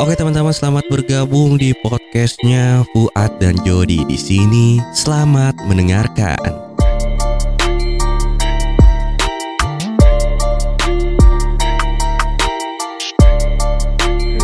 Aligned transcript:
Oke 0.00 0.16
teman-teman, 0.16 0.48
selamat 0.48 0.88
bergabung 0.88 1.60
di 1.60 1.76
podcastnya 1.84 2.88
Fuad 2.96 3.36
dan 3.36 3.52
Jody 3.68 4.00
di 4.08 4.16
sini. 4.16 4.80
Selamat 4.96 5.52
mendengarkan. 5.68 6.40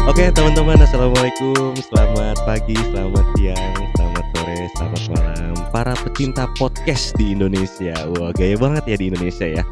Oke 0.04 0.29
teman-teman, 0.29 0.77
assalamualaikum, 0.77 1.73
selamat 1.88 2.36
pagi, 2.45 2.77
selamat 2.93 3.25
siang, 3.41 3.73
selamat 3.96 4.25
sore, 4.36 4.59
selamat 4.77 5.02
malam, 5.09 5.54
para 5.73 5.96
pecinta 6.04 6.45
podcast 6.61 7.16
di 7.16 7.32
Indonesia. 7.32 7.96
Wah, 8.21 8.29
gaya 8.36 8.61
banget 8.61 8.85
ya 8.93 8.96
di 9.00 9.08
Indonesia 9.08 9.49
ya. 9.49 9.64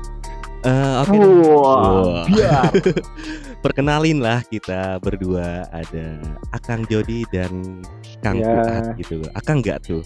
Eh, 0.65 0.93
Oke, 1.05 1.21
deh. 1.21 1.29
Wah. 1.45 2.25
biar. 2.25 2.73
perkenalin 3.65 4.21
lah 4.21 4.45
kita 4.45 5.01
berdua 5.01 5.65
ada 5.73 6.21
Akang 6.53 6.85
Jody 6.93 7.25
dan 7.33 7.81
Kang 8.21 8.37
Ya. 8.37 8.53
Fuad 8.53 8.85
gitu. 9.01 9.25
Akang 9.33 9.65
nggak 9.65 9.81
tuh? 9.81 10.05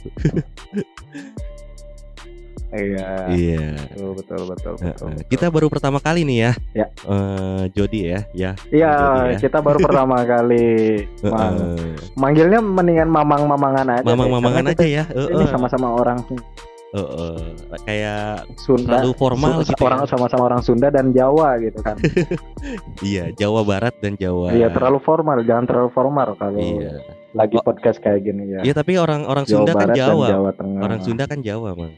Iya. 2.69 3.33
Iya. 3.33 3.69
Betul 3.97 4.13
betul 4.13 4.41
betul 4.53 4.73
betul. 4.77 5.09
betul. 5.09 5.25
Kita 5.33 5.47
baru 5.49 5.67
pertama 5.73 5.99
kali 6.05 6.21
nih 6.29 6.39
ya. 6.39 6.53
Ya. 6.77 6.87
Eh, 7.09 7.63
Jody 7.73 8.01
ya, 8.13 8.21
ya. 8.37 8.53
Iya, 8.69 8.93
ya. 9.33 9.39
kita 9.41 9.65
baru 9.65 9.81
pertama 9.81 10.21
kali. 10.29 11.09
Mang. 11.25 11.57
Heeh. 11.57 11.97
Manggilnya 12.21 12.61
mendingan 12.61 13.09
mamang-mamangan 13.09 13.87
aja. 13.99 14.05
Mamang-mamangan 14.05 14.65
aja 14.77 14.85
ya. 14.85 15.05
Ini 15.09 15.33
Heeh. 15.33 15.49
sama-sama 15.49 15.97
orang 15.97 16.21
Heeh. 16.89 17.53
Kayak 17.85 18.49
Sunda. 18.57 18.97
terlalu 18.97 19.13
formal 19.13 19.61
gitu 19.61 19.77
orang 19.79 20.03
ya. 20.03 20.09
sama-sama 20.09 20.43
orang 20.47 20.63
Sunda 20.63 20.89
dan 20.89 21.13
Jawa 21.13 21.61
gitu 21.61 21.79
kan. 21.81 21.97
Iya, 23.05 23.31
Jawa 23.33 23.61
Barat 23.63 23.95
dan 24.01 24.17
Jawa. 24.17 24.51
Iya, 24.51 24.73
terlalu 24.73 24.99
formal, 24.99 25.45
jangan 25.45 25.65
terlalu 25.65 25.91
formal 25.93 26.29
kalau 26.35 26.57
Iya. 26.57 27.05
lagi 27.31 27.55
Oh. 27.55 27.63
podcast 27.63 28.01
kayak 28.01 28.25
gini 28.25 28.51
ya. 28.51 28.61
Iya, 28.63 28.73
tapi 28.73 28.97
orang-orang 28.97 29.45
Jawa 29.45 29.59
Sunda 29.61 29.73
kan 29.73 29.79
Barat 29.79 29.89
dan 29.91 30.01
Jawa. 30.01 30.27
Jawa 30.27 30.51
Tengah. 30.53 30.81
Orang 30.81 31.01
Sunda 31.03 31.25
kan 31.25 31.39
Jawa, 31.41 31.69
Mang. 31.73 31.95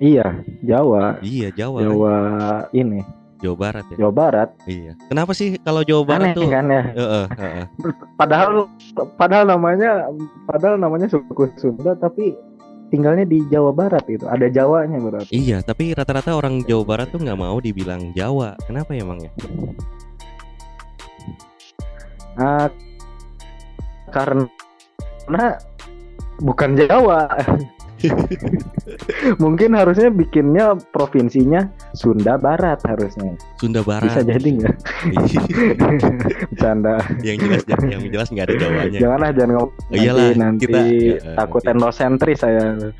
Iya, 0.00 0.26
Jawa. 0.60 1.04
Iya, 1.20 1.48
Jawa. 1.52 1.78
kan? 1.78 1.84
Jawa 1.86 2.14
ini, 2.72 3.00
Jawa 3.38 3.56
Barat 3.56 3.84
ya. 3.86 3.96
Jawa 3.96 4.12
Barat. 4.12 4.48
Iya. 4.64 4.92
Kenapa 5.06 5.32
sih 5.32 5.60
kalau 5.60 5.84
Jawa 5.84 6.02
Barat 6.04 6.26
Aneh 6.26 6.36
tuh? 6.36 6.48
kan 6.48 6.64
ya. 6.66 6.82
Heeh, 6.90 7.24
heeh. 7.36 7.64
Padahal 8.20 8.68
padahal 9.14 9.44
namanya 9.46 10.08
padahal 10.44 10.76
namanya 10.76 11.06
suku 11.06 11.48
Sunda 11.56 11.92
tapi 11.94 12.32
tinggalnya 12.90 13.24
di 13.24 13.46
Jawa 13.46 13.70
Barat 13.70 14.04
itu. 14.10 14.26
Ada 14.26 14.50
Jawanya 14.50 14.98
berarti. 14.98 15.30
Iya, 15.30 15.62
tapi 15.62 15.94
rata-rata 15.94 16.34
orang 16.34 16.66
Jawa 16.66 16.84
Barat 16.84 17.08
tuh 17.14 17.22
nggak 17.22 17.38
mau 17.38 17.56
dibilang 17.62 18.10
Jawa. 18.12 18.58
Kenapa 18.66 18.92
ya, 18.92 19.06
Mang 19.06 19.22
ya? 19.22 19.32
Ah, 22.34 22.68
karena 24.10 25.46
bukan 26.42 26.70
Jawa. 26.74 27.30
Mungkin 29.42 29.70
harusnya 29.76 30.08
bikinnya 30.08 30.76
provinsinya 30.90 31.68
Sunda 31.92 32.36
Barat 32.36 32.80
harusnya. 32.84 33.36
Sunda 33.60 33.80
Barat. 33.84 34.08
Bisa 34.08 34.20
jadi 34.24 34.48
nggak? 34.48 34.76
Bercanda. 36.50 36.96
yang 37.24 37.36
jelas 37.38 37.62
yang 37.84 38.02
jelas 38.08 38.28
nggak 38.32 38.46
ada 38.50 38.54
Jawanya. 38.60 38.98
Janganlah 39.00 39.30
jangan 39.32 39.50
ngomong. 39.56 39.72
Oh, 39.72 39.96
iyalah, 39.96 40.28
nanti, 40.36 40.64
kita- 40.68 40.86
ya, 40.86 41.34
takut 41.36 41.62
nanti. 41.64 41.72
endosentris 41.76 42.38
saya. 42.40 42.64
Heeh. 42.76 42.92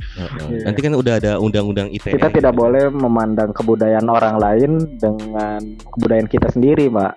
Iya. 0.50 0.64
Nanti 0.70 0.80
kan 0.80 0.92
udah 0.96 1.14
ada 1.20 1.32
undang-undang 1.38 1.88
ITE. 1.92 2.16
Kita 2.16 2.28
tidak 2.30 2.52
gitu. 2.54 2.60
boleh 2.62 2.84
memandang 2.90 3.50
kebudayaan 3.54 4.08
orang 4.08 4.36
lain 4.40 4.70
dengan 4.98 5.60
kebudayaan 5.96 6.28
kita 6.28 6.48
sendiri, 6.52 6.88
Pak. 6.88 7.12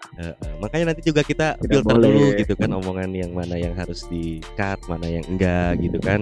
Makanya 0.60 0.94
nanti 0.94 1.02
juga 1.04 1.22
kita 1.24 1.58
Tidak 1.60 1.84
filter 1.84 1.96
boleh. 1.96 2.10
dulu 2.12 2.28
gitu 2.40 2.54
kan 2.56 2.70
omongan 2.74 3.10
yang 3.16 3.32
mana 3.34 3.56
yang 3.58 3.74
harus 3.76 4.06
di 4.08 4.40
cut, 4.56 4.80
mana 4.88 5.08
yang 5.08 5.26
enggak 5.28 5.80
gitu 5.80 5.98
kan. 6.00 6.22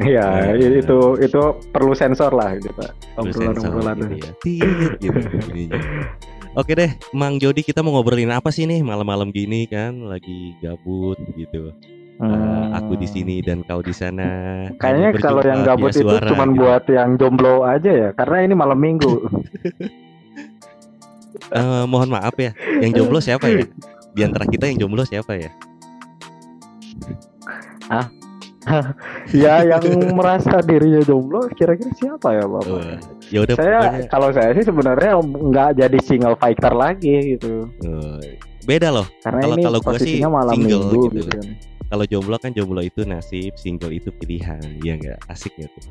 Iya, 0.00 0.56
Iya. 0.56 0.80
itu 0.80 0.98
itu 1.20 1.42
perlu 1.68 1.92
sensor 1.92 2.32
lah 2.32 2.56
gitu, 2.56 2.72
Pak. 2.72 2.90
Obrolan-obrolan. 3.20 3.96
gitu 4.00 4.16
ya. 4.24 4.32
Gitu. 5.52 5.76
Oke 6.52 6.72
deh, 6.76 6.92
Mang 7.12 7.40
Jody 7.40 7.64
kita 7.64 7.80
mau 7.80 7.96
ngobrolin 7.96 8.32
apa 8.32 8.52
sih 8.52 8.68
nih 8.68 8.84
malam-malam 8.84 9.32
gini 9.32 9.64
kan 9.68 10.04
lagi 10.04 10.56
gabut 10.60 11.16
gitu. 11.36 11.72
Hmm. 12.22 12.70
aku 12.70 12.94
di 12.94 13.08
sini 13.10 13.42
dan 13.42 13.66
kau 13.66 13.82
di 13.82 13.90
sana. 13.90 14.68
Kayaknya 14.78 15.10
kalau 15.18 15.42
yang 15.42 15.66
gabut 15.66 15.90
itu 15.90 16.06
suara 16.06 16.22
cuman 16.30 16.54
gitu. 16.54 16.60
buat 16.62 16.84
yang 16.86 17.10
jomblo 17.18 17.66
aja 17.66 17.90
ya, 17.90 18.08
karena 18.14 18.46
ini 18.46 18.54
malam 18.54 18.78
minggu. 18.78 19.12
Eh, 21.52 21.84
mohon 21.84 22.08
maaf 22.08 22.32
ya, 22.40 22.56
yang 22.80 22.92
jomblo 22.96 23.20
siapa 23.20 23.44
ya? 23.48 23.64
Di 24.16 24.24
antara 24.24 24.48
kita 24.48 24.68
yang 24.72 24.88
jomblo 24.88 25.04
siapa 25.04 25.36
ya? 25.36 25.52
ya, 29.42 29.66
yang 29.66 29.82
merasa 30.14 30.62
dirinya 30.62 31.02
jomblo, 31.02 31.50
kira-kira 31.52 31.90
siapa 31.98 32.38
ya, 32.38 32.44
Bapak? 32.46 32.78
Eh, 32.78 32.98
ya 33.34 33.38
udah 33.42 33.54
saya 33.58 33.78
pokoknya 33.82 34.06
kalau 34.06 34.28
saya 34.30 34.50
sih 34.54 34.64
sebenarnya 34.64 35.10
nggak 35.18 35.70
jadi 35.82 35.98
single 36.02 36.36
fighter 36.38 36.72
lagi 36.72 37.36
gitu, 37.36 37.66
eh, 37.82 38.38
beda 38.62 38.88
loh. 38.94 39.06
karena 39.20 39.42
Kalau- 39.42 39.56
ini 39.58 39.62
kalau 39.66 39.78
gua 39.82 39.92
sih 39.98 39.98
posisinya 39.98 40.30
malam 40.30 40.54
single 40.54 40.82
minggu 40.88 41.02
gitu. 41.10 41.18
gitu. 41.26 41.30
kan. 41.34 41.46
Kalau 41.92 42.04
jomblo 42.08 42.36
kan 42.40 42.50
jomblo 42.56 42.80
itu 42.80 43.04
nasib, 43.04 43.52
single 43.60 43.92
itu 43.92 44.08
pilihan. 44.16 44.64
Iya 44.80 44.96
nggak 44.96 45.18
asik 45.28 45.52
nggak 45.60 45.72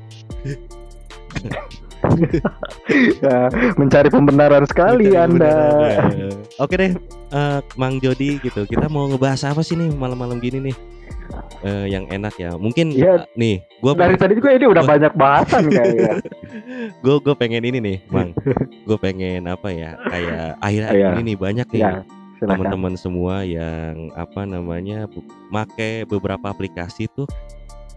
Ya, 3.22 3.48
mencari 3.76 4.10
pembenaran 4.10 4.66
sekali 4.66 5.10
Bener, 5.10 5.24
Anda. 5.24 5.56
bener. 6.02 6.34
Oke 6.58 6.74
deh, 6.76 6.92
eh, 7.30 7.60
Mang 7.76 7.98
Jody 7.98 8.38
gitu. 8.40 8.66
Kita 8.66 8.86
mau 8.86 9.08
ngebahas 9.08 9.48
apa 9.48 9.62
sih 9.62 9.74
nih 9.74 9.90
malam-malam 9.90 10.38
gini 10.38 10.60
nih? 10.62 10.76
Eh, 11.62 11.86
yang 11.88 12.10
enak 12.10 12.36
ya. 12.36 12.54
Mungkin 12.54 12.92
Iya. 12.92 13.24
eh, 13.24 13.32
nih, 13.34 13.56
gua 13.80 13.94
Dari 13.94 14.18
tadi 14.18 14.34
juga 14.34 14.52
ini 14.52 14.66
udah 14.66 14.82
Gua- 14.82 14.92
banyak 14.92 15.14
bahasan 15.14 15.64
kayaknya. 15.72 16.14
gue 17.00 17.16
gue 17.18 17.36
pengen 17.36 17.64
ini 17.64 17.80
nih, 17.80 17.98
Mang. 18.08 18.34
gue 18.88 18.98
pengen 18.98 19.46
apa 19.46 19.70
ya? 19.70 19.96
Kayak 20.04 20.60
akhir-akhir 20.60 21.00
Iya. 21.00 21.10
ini 21.16 21.22
nih 21.24 21.38
banyak 21.38 21.68
nih 21.70 21.82
Ya, 21.82 21.94
teman-teman 22.42 22.94
semua 22.96 23.46
yang 23.46 24.10
apa 24.12 24.44
namanya 24.44 25.06
make 25.48 26.04
beberapa 26.06 26.50
aplikasi 26.50 27.06
tuh 27.08 27.30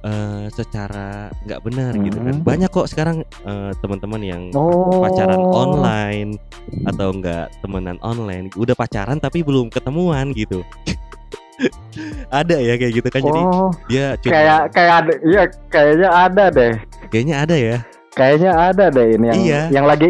eh, 0.04 0.46
secara 0.52 1.32
nggak 1.42 1.60
benar 1.64 1.92
gitu 1.96 2.18
kan. 2.18 2.34
Mhm. 2.36 2.44
Banyak 2.44 2.70
kok 2.70 2.86
sekarang 2.86 3.24
eh, 3.24 3.72
teman-teman 3.80 4.20
yang 4.20 4.42
Oh. 4.52 5.00
pacaran 5.00 5.40
online 5.40 6.36
atau 6.84 7.08
enggak 7.10 7.48
temenan 7.58 7.96
online, 8.00 8.52
udah 8.54 8.72
pacaran 8.72 9.16
tapi 9.16 9.40
belum 9.40 9.68
ketemuan 9.68 10.30
gitu. 10.30 10.60
ada 12.34 12.58
ya 12.58 12.74
kayak 12.74 12.92
gitu 12.92 13.08
kan 13.08 13.22
jadi 13.22 13.40
Oh, 13.40 13.70
dia 13.86 14.18
cuma 14.18 14.32
kayak 14.34 14.60
kayak 14.74 14.94
ada, 15.00 15.12
iya 15.22 15.42
kayaknya 15.70 16.08
ada 16.10 16.44
deh. 16.50 16.72
kayaknya 17.08 17.36
ada 17.40 17.56
ya. 17.56 17.76
Kayaknya 18.14 18.50
ada 18.52 18.84
deh 18.90 19.08
ini 19.10 19.26
yang 19.26 19.38
Iya. 19.40 19.60
yang 19.70 19.86
lagi 19.86 20.08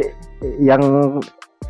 yang 0.58 0.82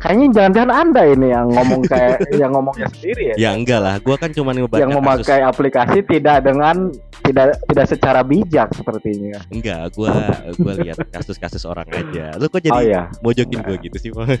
kayaknya 0.01 0.27
jangan-jangan 0.33 0.71
Anda 0.73 1.01
ini 1.13 1.27
yang 1.31 1.47
ngomong 1.53 1.81
kayak 1.85 2.17
yang 2.41 2.51
ngomongnya 2.51 2.87
sendiri 2.97 3.21
ya. 3.31 3.35
Ya 3.37 3.49
enggak 3.53 3.79
lah, 3.79 3.95
gua 4.01 4.15
kan 4.17 4.33
cuma 4.33 4.51
ngebaca 4.51 4.81
yang 4.81 4.91
memakai 4.91 5.41
aplikasi 5.45 6.01
tidak 6.03 6.43
dengan 6.43 6.91
tidak 7.25 7.57
tidak 7.69 7.85
secara 7.89 8.21
bijak 8.21 8.69
sepertinya. 8.75 9.35
kasus. 9.45 9.53
Enggak, 9.53 9.83
gua 9.93 10.13
gua 10.57 10.73
lihat 10.81 10.97
kasus-kasus 11.11 11.63
orang 11.65 11.87
aja. 11.91 12.37
Lu 12.37 12.47
kok 12.49 12.61
jadi 12.61 12.73
oh 12.73 12.81
iya. 12.81 13.03
mojokin 13.21 13.59
gua 13.61 13.77
gitu 13.77 13.97
sih, 13.99 14.09
Bang? 14.13 14.29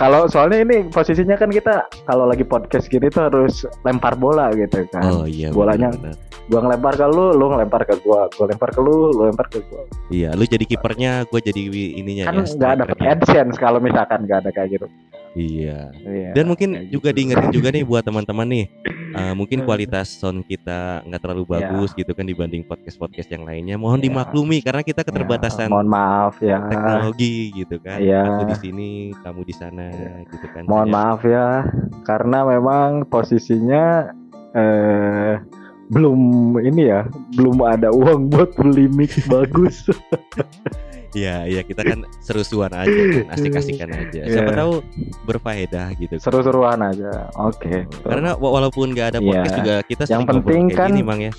Kalau 0.00 0.26
soalnya 0.30 0.62
ini 0.62 0.88
posisinya 0.90 1.36
kan 1.38 1.50
kita 1.50 1.86
kalau 2.06 2.26
lagi 2.26 2.42
podcast 2.46 2.90
gini 2.90 3.10
tuh 3.10 3.30
harus 3.30 3.66
lempar 3.86 4.14
bola 4.18 4.50
gitu 4.54 4.86
kan. 4.90 5.02
Oh 5.10 5.26
iya. 5.26 5.50
Bolanya 5.50 5.90
benar-benar. 5.94 6.16
Gua 6.44 6.60
ngelempar 6.60 6.92
ke 7.00 7.06
lu, 7.08 7.32
lu 7.32 7.46
ngelempar 7.56 7.82
ke 7.88 7.94
gua, 8.04 8.28
gua 8.36 8.46
lempar 8.52 8.68
ke 8.68 8.80
lu, 8.84 9.16
lu 9.16 9.22
lempar 9.32 9.48
ke 9.48 9.64
gua. 9.64 9.82
Iya, 10.12 10.36
lu 10.36 10.44
jadi 10.44 10.64
kipernya, 10.68 11.24
gua 11.32 11.40
jadi 11.40 11.60
ininya 11.72 12.28
kan 12.28 12.44
ya. 12.44 12.52
nggak 12.52 12.70
ada 12.76 12.84
strikernya. 12.84 13.13
AdSense 13.14 13.56
kalau 13.56 13.78
misalkan 13.78 14.26
nggak 14.26 14.44
ada 14.44 14.50
kayak 14.50 14.76
gitu. 14.76 14.86
Iya. 15.34 15.90
Iya, 15.98 16.30
Dan 16.30 16.46
mungkin 16.46 16.86
juga 16.94 17.10
gitu. 17.10 17.18
diingetin 17.18 17.50
juga 17.50 17.74
nih 17.74 17.82
buat 17.82 18.06
teman-teman 18.06 18.46
nih, 18.46 18.66
eh, 19.18 19.34
mungkin 19.34 19.58
Hmm. 19.60 19.66
kualitas 19.66 20.06
sound 20.14 20.46
kita 20.46 21.02
nggak 21.02 21.18
terlalu 21.18 21.42
Ya. 21.42 21.50
bagus 21.66 21.90
gitu 21.90 22.14
kan 22.14 22.22
dibanding 22.22 22.62
podcast-podcast 22.62 23.34
yang 23.34 23.42
lainnya. 23.42 23.74
Mohon 23.74 23.98
Ya. 23.98 24.04
dimaklumi 24.06 24.62
karena 24.62 24.86
kita 24.86 25.02
Ya, 25.02 25.06
keterbatasan 25.10 25.74
mohon 25.74 25.90
maaf 25.90 26.38
ya. 26.38 26.62
teknologi 26.70 27.50
gitu 27.50 27.82
kan. 27.82 27.98
Iya. 27.98 28.22
Aku 28.30 28.42
di 28.46 28.56
sini, 28.62 28.90
kamu 29.26 29.40
di 29.42 29.54
sana 29.58 29.90
gitu 30.22 30.46
kan. 30.54 30.62
Mohon 30.70 30.86
Hanya- 30.86 30.94
maaf 30.94 31.20
ya 31.26 31.46
karena 32.06 32.38
memang 32.46 32.88
posisinya 33.10 34.14
eh 34.54 35.34
belum 35.90 36.16
ini 36.62 36.82
ya, 36.88 37.10
belum 37.34 37.58
ada 37.60 37.90
uang 37.90 38.30
buat 38.30 38.54
beli 38.54 38.86
mic 38.86 39.18
bagus. 39.26 39.82
Iya, 41.14 41.36
iya 41.46 41.62
kita 41.62 41.80
kan 41.80 42.02
seru-seruan 42.18 42.74
aja 42.74 42.90
kan, 42.90 43.26
asik-asikan 43.38 43.88
aja. 43.88 44.20
Siapa 44.26 44.50
Iya. 44.50 44.58
tahu 44.58 44.72
berfaedah 45.24 45.88
gitu. 45.94 46.14
Seru-seruan 46.18 46.82
aja. 46.82 47.30
Oke. 47.38 47.86
Karena 48.02 48.34
wa- 48.34 48.52
walaupun 48.52 48.90
nggak 48.90 49.14
ada 49.14 49.18
Iya. 49.18 49.26
podcast 49.30 49.54
juga 49.56 49.74
kita 49.86 50.02
Yang 50.10 50.22
penting 50.28 50.62
kan- 50.70 50.90
gini, 50.90 51.02
Mang 51.02 51.22
ya. 51.22 51.32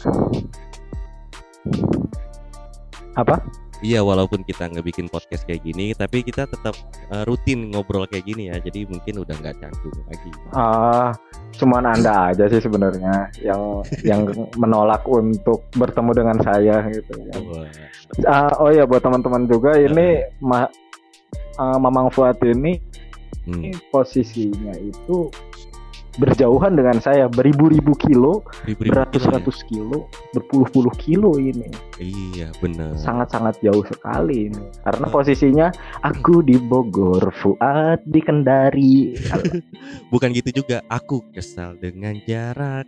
apa? 3.15 3.35
Iya, 3.83 3.99
walaupun 4.03 4.47
kita 4.47 4.71
nggak 4.71 4.85
bikin 4.87 5.07
podcast 5.11 5.43
kayak 5.43 5.63
gini, 5.67 5.91
tapi 5.91 6.23
kita 6.23 6.47
tetap 6.47 6.75
uh, 7.11 7.27
rutin 7.27 7.71
ngobrol 7.75 8.07
kayak 8.07 8.23
gini 8.23 8.47
ya. 8.47 8.55
Jadi 8.59 8.87
mungkin 8.87 9.19
udah 9.23 9.35
nggak 9.35 9.55
canggung 9.59 9.99
lagi. 10.07 10.29
Ah, 10.55 11.11
cuman 11.59 11.83
anda 11.83 12.31
aja 12.31 12.47
sih 12.47 12.63
sebenarnya 12.63 13.27
yang 13.43 13.83
yang 14.07 14.21
menolak 14.55 15.03
untuk 15.07 15.67
bertemu 15.75 16.11
dengan 16.15 16.37
saya 16.39 16.87
gitu. 16.87 17.13
ya. 17.19 17.35
Wah, 17.51 17.67
Ah, 18.23 18.51
oh 18.63 18.69
ya 18.71 18.87
buat 18.87 19.03
teman-teman 19.03 19.49
juga 19.49 19.75
ini 19.75 20.23
ma 20.39 20.69
ah, 21.59 21.77
Mamang 21.81 22.13
Fuad 22.13 22.39
ini 22.47 22.79
hmm, 23.49 23.91
posisinya 23.91 24.71
itu 24.79 25.27
berjauhan 26.15 26.79
dengan 26.79 26.97
saya 27.03 27.27
beribu-ribu 27.27 27.91
kilo, 27.99 28.43
ribu-ribu 28.63 28.79
kilo 28.79 28.87
ya. 28.87 28.91
beratus-ratus 28.91 29.57
kilo, 29.67 30.07
berpuluh-puluh 30.31 30.93
kilo 30.95 31.35
ini. 31.35 31.67
Iya, 31.99 32.51
benar. 32.63 32.95
Sangat-sangat 32.99 33.59
jauh 33.63 33.83
sekali 33.83 34.51
ini. 34.51 34.63
Karena 34.83 35.07
posisinya 35.11 35.67
aku 36.03 36.43
di 36.43 36.55
Bogor, 36.59 37.31
Fuad 37.35 38.03
di 38.07 38.19
Kendari. 38.23 39.15
Bukan 40.13 40.31
gitu 40.35 40.63
juga. 40.63 40.83
Aku 40.87 41.23
kesal 41.35 41.75
dengan 41.79 42.15
jarak 42.23 42.87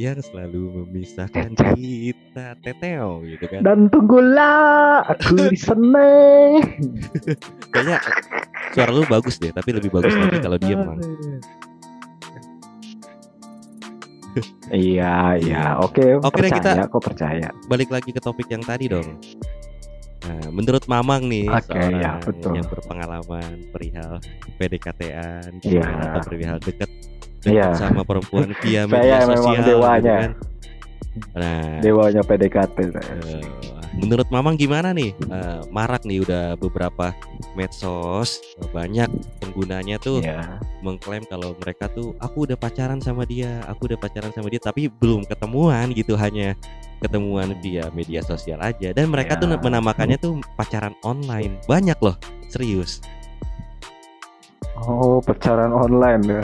yang 0.00 0.20
selalu 0.20 0.84
memisahkan 0.84 1.52
kita. 1.76 2.56
Teteo 2.64 3.22
gitu 3.26 3.46
kan. 3.46 3.60
Dan 3.62 3.86
tunggulah 3.92 5.04
aku 5.06 5.36
di 5.52 5.58
sana. 5.58 6.10
Kayaknya 7.70 7.98
suara 8.74 8.90
lu 8.90 9.06
bagus 9.06 9.38
deh, 9.38 9.52
tapi 9.52 9.70
lebih 9.70 9.90
bagus 9.92 10.14
lagi 10.14 10.38
kalau 10.42 10.58
diem, 10.58 10.80
Mang. 10.82 11.00
Iya, 14.68 15.14
iya, 15.38 15.62
oke, 15.78 16.18
Oke 16.18 16.40
deh, 16.40 16.50
percaya, 16.50 16.82
kita- 16.82 16.90
kok 16.90 17.02
percaya. 17.04 17.48
Balik 17.66 17.88
lagi 17.88 18.10
ke 18.10 18.18
topik 18.18 18.48
yang 18.48 18.60
tadi 18.60 18.86
dong. 18.86 19.18
Nah, 20.24 20.48
menurut 20.50 20.84
Mamang 20.84 21.28
nih, 21.28 21.46
Oke, 21.46 21.68
seorang 21.70 22.00
ya, 22.00 22.12
betul. 22.18 22.52
yang 22.56 22.66
berpengalaman 22.66 23.50
perihal 23.68 24.12
PDKT-an, 24.56 25.60
Iya. 25.60 25.84
atau 25.84 26.20
perihal 26.24 26.56
dekat 26.58 26.90
Iya. 27.44 27.76
sama 27.76 28.02
perempuan 28.02 28.48
via 28.58 28.82
Saya 28.88 28.88
media 28.88 29.16
memang 29.22 29.36
sosial, 29.38 29.54
gitu 29.54 29.70
dewanya. 29.76 30.16
kan. 30.16 30.30
Nah, 31.34 31.78
Dewanya 31.78 32.20
PDKT. 32.20 32.90
Eh, 32.90 33.42
menurut 33.94 34.26
Mamang 34.28 34.58
gimana 34.58 34.90
nih? 34.90 35.14
Eh, 35.14 35.60
marak 35.70 36.02
nih 36.02 36.20
udah 36.20 36.58
beberapa 36.58 37.14
medsos 37.54 38.42
banyak 38.70 39.06
penggunanya 39.38 39.96
tuh 39.96 40.18
Iya. 40.18 40.58
mengklaim 40.82 41.22
kalau 41.24 41.54
mereka 41.56 41.86
tuh 41.88 42.18
aku 42.18 42.50
udah 42.50 42.58
pacaran 42.58 42.98
sama 42.98 43.22
dia, 43.22 43.62
aku 43.64 43.86
udah 43.86 43.98
pacaran 43.98 44.34
sama 44.34 44.50
dia 44.50 44.58
tapi 44.58 44.90
belum 44.90 45.22
ketemuan 45.24 45.94
gitu 45.94 46.18
hanya 46.18 46.58
ketemuan 46.98 47.54
via 47.62 47.86
media 47.92 48.18
sosial 48.20 48.58
aja 48.58 48.90
dan 48.90 49.06
mereka 49.06 49.38
tuh 49.38 49.46
Ya. 49.46 49.60
menamakannya 49.60 50.18
tuh 50.18 50.42
pacaran 50.54 50.96
online. 51.00 51.62
Banyak 51.64 51.98
loh, 52.02 52.18
serius. 52.50 52.98
Oh, 54.74 55.22
pacaran 55.22 55.70
online 55.70 56.22
ya. 56.26 56.42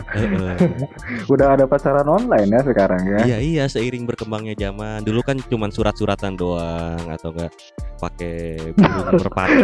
Udah 1.33 1.59
ada 1.59 1.67
pacaran 1.67 2.07
online 2.07 2.47
ya 2.47 2.61
sekarang 2.63 3.03
ya. 3.03 3.21
Iya 3.27 3.39
iya 3.43 3.65
seiring 3.67 4.07
berkembangnya 4.07 4.55
zaman. 4.55 5.03
Dulu 5.03 5.21
kan 5.27 5.43
cuman 5.43 5.75
surat-suratan 5.75 6.39
doang 6.39 7.03
atau 7.11 7.35
enggak 7.35 7.51
pakai 7.99 8.57
burung 8.79 9.07
merpati 9.21 9.61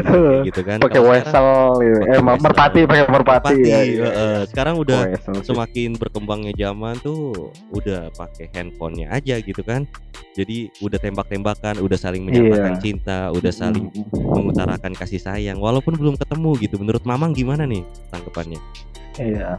gitu 0.50 0.60
kan. 0.66 0.78
Pakai 0.82 0.98
wesel 1.00 1.48
gitu. 1.78 1.98
Eh, 2.10 2.18
wesel. 2.18 2.42
merpati 2.42 2.80
pakai 2.84 3.04
merpati, 3.06 3.54
Merpati, 3.54 3.70
ya. 3.70 3.80
iya. 3.86 4.10
Sekarang 4.50 4.74
udah 4.82 5.14
Wesel 5.14 5.46
semakin 5.46 5.94
berkembangnya 5.94 6.52
zaman 6.58 6.98
tuh 7.00 7.54
udah 7.70 8.10
pakai 8.18 8.50
handphonenya 8.50 9.14
aja 9.14 9.38
gitu 9.40 9.62
kan. 9.62 9.86
Jadi 10.36 10.68
udah 10.84 11.00
tembak-tembakan, 11.00 11.80
udah 11.80 11.96
saling 11.96 12.28
menyatakan 12.28 12.76
cinta, 12.82 13.32
udah 13.32 13.48
saling 13.48 13.88
mengutarakan 14.12 14.92
kasih 14.92 15.16
sayang 15.16 15.56
walaupun 15.56 15.96
belum 15.96 16.20
ketemu 16.20 16.50
gitu. 16.60 16.76
Menurut 16.76 17.00
Mamang 17.08 17.32
gimana 17.32 17.64
nih 17.64 17.80
tanggapannya? 18.12 18.55
Iya. 19.16 19.58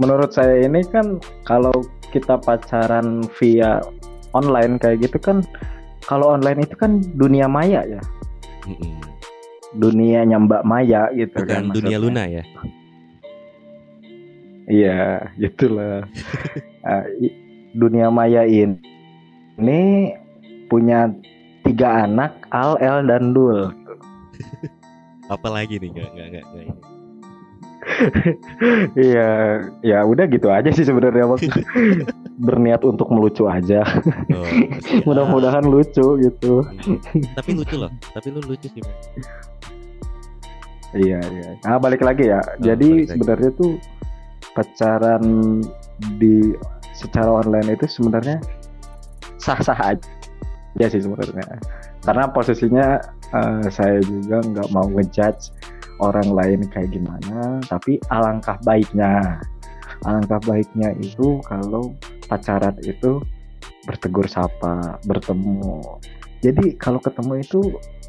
Menurut 0.00 0.32
saya 0.32 0.64
ini 0.64 0.82
kan 0.88 1.20
kalau 1.44 1.74
kita 2.10 2.40
pacaran 2.40 3.26
via 3.36 3.82
online 4.34 4.78
kayak 4.78 5.06
gitu 5.06 5.18
kan 5.18 5.42
kalau 6.04 6.36
online 6.36 6.64
itu 6.64 6.74
kan 6.76 7.00
dunia 7.16 7.48
maya 7.48 7.84
ya. 7.84 8.02
Mm-mm. 8.64 9.00
Dunianya 9.74 10.38
Mbak 10.38 10.62
Maya 10.62 11.10
gitu 11.12 11.34
kan. 11.44 11.68
Bukan 11.68 11.74
dunia 11.74 11.98
maksudnya. 11.98 11.98
Luna 11.98 12.24
ya. 12.30 12.44
Iya, 14.64 15.00
gitulah. 15.40 16.04
Ah, 16.84 17.00
dunia 17.72 18.12
maya 18.12 18.44
ini, 18.44 18.76
ini 19.56 20.12
punya 20.68 21.08
tiga 21.64 22.04
anak, 22.04 22.44
Al, 22.52 22.76
El, 22.76 23.08
dan 23.08 23.32
Dul. 23.32 23.72
Apalagi 25.32 25.80
nih 25.80 25.96
nggak 25.96 26.08
nggak 26.12 26.26
nggak 26.28 26.44
nggak 26.44 26.64
ini. 26.68 26.93
Iya, 29.06 29.30
ya 29.84 29.98
udah 30.04 30.24
gitu 30.28 30.48
aja 30.50 30.70
sih 30.72 30.84
sebenarnya 30.86 31.28
Bang. 31.28 31.42
Berniat 32.46 32.82
untuk 32.82 33.08
melucu 33.12 33.46
aja. 33.46 33.84
Oh, 34.34 34.44
siap. 34.82 35.06
Mudah-mudahan 35.06 35.64
lucu 35.64 36.18
gitu. 36.20 36.64
Tapi 37.38 37.50
lucu 37.54 37.74
loh. 37.78 37.90
Tapi 38.12 38.28
lu 38.34 38.40
lucu 38.42 38.66
sih. 38.68 38.82
Iya, 40.94 41.18
iya. 41.22 41.48
Nah, 41.66 41.78
balik 41.78 42.02
lagi 42.02 42.30
ya. 42.30 42.40
Jadi 42.62 42.88
balik 42.90 43.02
lagi. 43.06 43.12
sebenarnya 43.14 43.50
tuh 43.54 43.72
pacaran 44.54 45.24
di 46.18 46.54
secara 46.94 47.42
online 47.42 47.74
itu 47.74 47.86
sebenarnya 47.90 48.38
sah-sah 49.38 49.94
aja 49.94 50.86
sih 50.86 51.02
sebenarnya. 51.02 51.58
Karena 52.02 52.30
posisinya 52.30 52.86
eh, 53.34 53.66
saya 53.70 53.98
juga 54.04 54.42
nggak 54.42 54.68
mau 54.70 54.86
ngejudge 54.90 55.50
orang 56.02 56.28
lain 56.34 56.60
kayak 56.70 56.90
gimana, 56.90 57.62
tapi 57.70 58.02
alangkah 58.10 58.58
baiknya, 58.66 59.38
alangkah 60.02 60.40
baiknya 60.42 60.90
itu 60.98 61.38
kalau 61.46 61.94
pacaran 62.26 62.74
itu 62.82 63.22
bertegur 63.84 64.26
sapa, 64.26 64.98
bertemu. 65.06 66.00
Jadi 66.42 66.76
kalau 66.76 67.00
ketemu 67.00 67.40
itu 67.40 67.60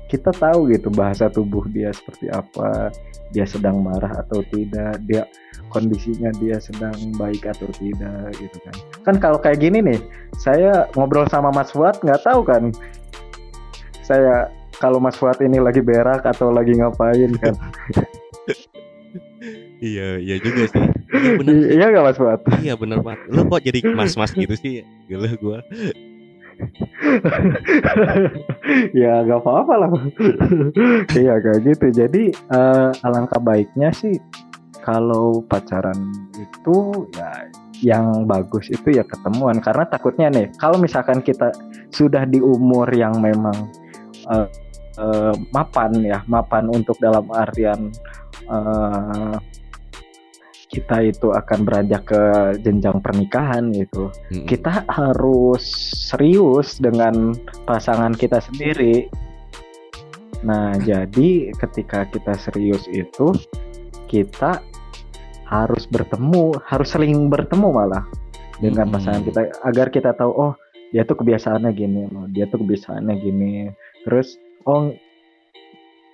kita 0.06 0.30
tahu 0.38 0.70
gitu 0.70 0.94
bahasa 0.94 1.28
tubuh 1.32 1.66
dia 1.72 1.90
seperti 1.90 2.30
apa, 2.30 2.94
dia 3.34 3.46
sedang 3.46 3.82
marah 3.82 4.22
atau 4.22 4.46
tidak, 4.54 5.02
dia 5.10 5.26
kondisinya 5.74 6.30
dia 6.38 6.62
sedang 6.62 6.96
baik 7.18 7.44
atau 7.50 7.68
tidak 7.76 8.31
gitu 8.38 8.58
kan. 8.64 8.76
Kan 9.02 9.16
kalau 9.18 9.38
kayak 9.42 9.60
gini 9.60 9.81
nih, 9.81 10.00
saya 10.38 10.86
ngobrol 10.94 11.26
sama 11.28 11.50
Mas 11.50 11.74
Fuad 11.74 11.98
nggak 12.06 12.22
tahu 12.22 12.46
kan. 12.46 12.70
Saya 14.06 14.48
kalau 14.80 15.00
Mas 15.00 15.16
Fuad 15.18 15.40
ini 15.42 15.58
lagi 15.60 15.80
berak 15.80 16.26
atau 16.26 16.52
lagi 16.52 16.76
ngapain 16.76 17.32
kan. 17.40 17.56
Iya, 19.84 20.18
iya 20.24 20.36
juga 20.40 20.64
sih. 20.72 20.82
Iya 21.16 21.32
bener 21.40 21.54
sih. 21.56 21.68
iya 21.76 21.86
nggak 21.92 22.06
Mas 22.08 22.18
Fuad? 22.18 22.42
Iya 22.64 22.74
bener 22.80 23.00
banget. 23.04 23.20
Lu 23.30 23.42
kok 23.48 23.62
jadi 23.64 23.80
mas-mas 23.92 24.32
gitu 24.34 24.56
sih? 24.56 24.82
Gila 25.12 25.30
gua. 25.38 25.60
ya 28.96 29.14
nggak 29.28 29.40
apa-apa 29.44 29.74
lah. 29.76 29.92
iya 31.20 31.36
kayak 31.44 31.60
gitu. 31.68 31.86
Jadi 31.92 32.24
eh, 32.32 32.90
alangkah 33.04 33.40
baiknya 33.44 33.92
sih 33.92 34.16
kalau 34.86 35.44
pacaran 35.46 35.98
itu 36.38 37.10
ya 37.18 37.30
yang 37.84 38.24
bagus 38.24 38.72
itu 38.72 38.96
ya 38.96 39.04
ketemuan 39.04 39.60
karena 39.60 39.84
takutnya 39.84 40.32
nih 40.32 40.48
kalau 40.56 40.80
misalkan 40.80 41.20
kita 41.20 41.52
sudah 41.92 42.24
di 42.24 42.40
umur 42.40 42.88
yang 42.96 43.20
memang 43.20 43.68
eh, 44.32 44.48
eh, 44.99 45.35
mapan 45.52 45.92
ya 46.02 46.19
mapan 46.28 46.69
untuk 46.71 46.97
dalam 46.99 47.28
artian 47.31 47.92
eh, 48.47 49.35
kita 50.66 51.07
itu 51.07 51.31
akan 51.31 51.59
beranjak 51.64 52.04
ke 52.04 52.21
jenjang 52.59 52.99
pernikahan 52.99 53.71
gitu 53.71 54.11
Mm-mm. 54.33 54.44
kita 54.44 54.83
harus 54.92 55.64
serius 56.06 56.78
dengan 56.78 57.33
pasangan 57.66 58.14
kita 58.14 58.37
sendiri. 58.40 59.09
Nah, 60.45 60.78
jadi 60.78 61.49
ketika 61.57 62.06
kita 62.06 62.37
serius 62.37 62.85
itu 62.94 63.33
kita 64.06 64.61
harus 65.49 65.90
bertemu, 65.90 66.54
harus 66.69 66.94
saling 66.94 67.28
bertemu 67.28 67.68
malah 67.73 68.06
dengan 68.61 68.94
pasangan 68.94 69.25
kita 69.25 69.42
agar 69.66 69.90
kita 69.90 70.14
tahu 70.14 70.31
oh 70.31 70.54
dia 70.94 71.02
tuh 71.04 71.18
kebiasaannya 71.18 71.71
gini, 71.73 72.07
loh, 72.07 72.30
dia 72.30 72.45
tuh 72.45 72.61
kebiasaannya 72.61 73.16
gini. 73.19 73.73
Terus 74.06 74.37
oh 74.66 74.94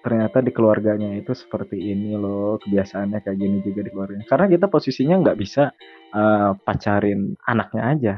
ternyata 0.01 0.41
di 0.41 0.49
keluarganya 0.49 1.13
itu 1.13 1.31
seperti 1.37 1.77
ini 1.77 2.17
loh 2.17 2.57
kebiasaannya 2.57 3.21
kayak 3.21 3.37
gini 3.37 3.57
juga 3.61 3.85
di 3.85 3.91
keluarganya 3.93 4.25
karena 4.25 4.45
kita 4.49 4.65
posisinya 4.65 5.15
nggak 5.21 5.37
bisa 5.37 5.69
eh, 6.15 6.51
pacarin 6.65 7.37
anaknya 7.45 7.83
aja 7.85 8.15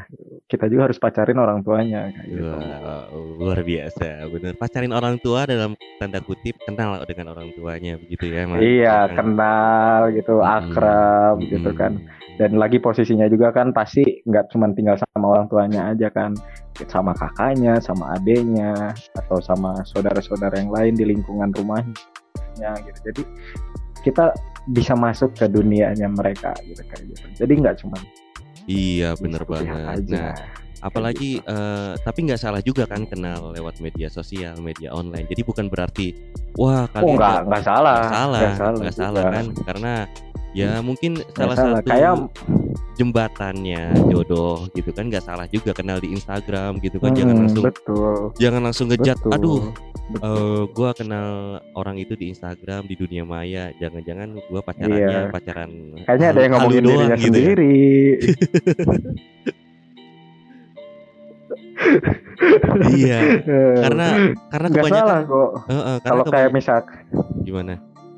kita 0.54 0.70
juga 0.70 0.92
harus 0.92 1.02
pacarin 1.02 1.40
orang 1.42 1.66
tuanya 1.66 2.14
kayak 2.14 2.28
gitu. 2.30 2.46
Wah, 2.46 3.10
luar 3.42 3.60
biasa, 3.66 4.30
bener. 4.30 4.54
Pacarin 4.60 4.94
orang 4.94 5.16
tua 5.18 5.50
dalam 5.50 5.74
tanda 5.98 6.20
kutip 6.22 6.56
kenal 6.70 7.02
dengan 7.10 7.34
orang 7.34 7.50
tuanya 7.58 7.98
begitu 7.98 8.30
ya, 8.30 8.46
Mas? 8.46 8.62
Iya, 8.62 8.98
Kan? 9.10 9.16
kenal 9.18 10.02
gitu, 10.14 10.46
akrab 10.46 11.42
gitu 11.50 11.70
Mm-mm. 11.74 11.80
kan. 11.80 11.94
Dan 12.38 12.58
lagi 12.58 12.78
posisinya 12.82 13.30
juga 13.30 13.54
kan 13.54 13.74
pasti 13.74 14.22
nggak 14.26 14.54
cuma 14.54 14.70
tinggal 14.74 14.98
sama 14.98 15.13
sama 15.24 15.40
orang 15.40 15.48
tuanya 15.48 15.82
aja 15.88 16.12
kan 16.12 16.36
sama 16.92 17.16
kakaknya 17.16 17.80
sama 17.80 18.20
adenya 18.20 18.92
atau 19.16 19.40
sama 19.40 19.80
saudara-saudara 19.88 20.60
yang 20.60 20.68
lain 20.74 20.94
di 21.00 21.06
lingkungan 21.08 21.56
rumahnya 21.56 21.96
gitu 22.84 23.00
jadi 23.14 23.22
kita 24.04 24.36
bisa 24.76 24.92
masuk 24.94 25.32
ke 25.38 25.48
dunianya 25.48 26.12
mereka 26.12 26.52
gitu 26.68 26.84
kayak 26.92 27.08
gitu 27.08 27.26
jadi 27.40 27.54
nggak 27.56 27.76
cuma 27.80 27.96
Iya 28.64 29.20
bener 29.20 29.44
sepihak 29.44 29.60
banget. 29.68 29.88
aja 29.92 30.24
Nah 30.32 30.36
apalagi 30.84 31.40
eh, 31.40 31.94
tapi 32.04 32.20
nggak 32.28 32.42
salah 32.44 32.60
juga 32.60 32.84
kan 32.84 33.08
kenal 33.08 33.56
lewat 33.56 33.80
media 33.80 34.12
sosial, 34.12 34.60
media 34.60 34.92
online. 34.92 35.24
Jadi 35.32 35.42
bukan 35.48 35.72
berarti 35.72 36.12
wah 36.60 36.84
oh 36.84 36.88
kalian 36.92 37.16
nggak 37.16 37.40
nggak 37.48 37.64
salah 37.64 37.96
nggak 38.04 38.12
salah, 38.12 38.40
nggak 38.40 38.56
salah, 38.60 38.80
nggak 38.84 38.96
salah 39.00 39.24
juga. 39.24 39.32
kan? 39.32 39.46
Karena 39.64 39.94
ya 40.52 40.72
mungkin 40.84 41.12
Nggak 41.24 41.36
salah 41.40 41.56
salah. 41.56 41.80
satu 41.80 41.88
kayak 41.88 42.14
jembatannya 42.94 43.82
jodoh 44.08 44.70
gitu 44.72 44.90
kan 44.90 45.08
nggak 45.08 45.22
salah 45.22 45.46
juga 45.48 45.74
kenal 45.74 45.98
di 45.98 46.12
Instagram 46.12 46.78
gitu 46.80 46.98
kan 46.98 47.12
jangan 47.12 47.34
Hmm, 47.34 47.42
langsung 47.46 47.64
betul 47.64 48.14
jangan 48.36 48.62
langsung 48.62 48.86
ngejat 48.88 49.18
betul, 49.18 49.34
aduh 49.34 49.62
betul. 50.10 50.22
eh 50.24 50.62
gua 50.72 50.90
kenal 50.92 51.30
orang 51.74 51.96
itu 51.98 52.14
di 52.14 52.30
Instagram 52.30 52.86
di 52.86 52.96
dunia 52.96 53.24
maya 53.24 53.74
jangan-jangan 53.78 54.38
gua 54.48 54.62
pacarannya 54.62 55.02
Iya. 55.04 55.32
pacaran 55.32 55.70
kayaknya 56.04 56.28
ada 56.30 56.40
yang 56.40 56.52
ngomongin 56.54 56.82
doang 56.82 56.94
dirinya 56.94 57.16
gitu 57.16 57.24
ya. 57.24 57.30
sendiri 57.34 57.76
iya 62.94 63.20
karena 63.84 64.06
karena 64.50 64.68
nggak 64.70 64.84
kebanyakan 64.84 65.02
salah 65.04 65.20
kok 65.24 65.50
eh, 65.68 65.76
karena 65.76 66.00
kalau 66.06 66.24
kayak 66.28 66.50
misal 66.52 66.78
gimana 67.42 67.74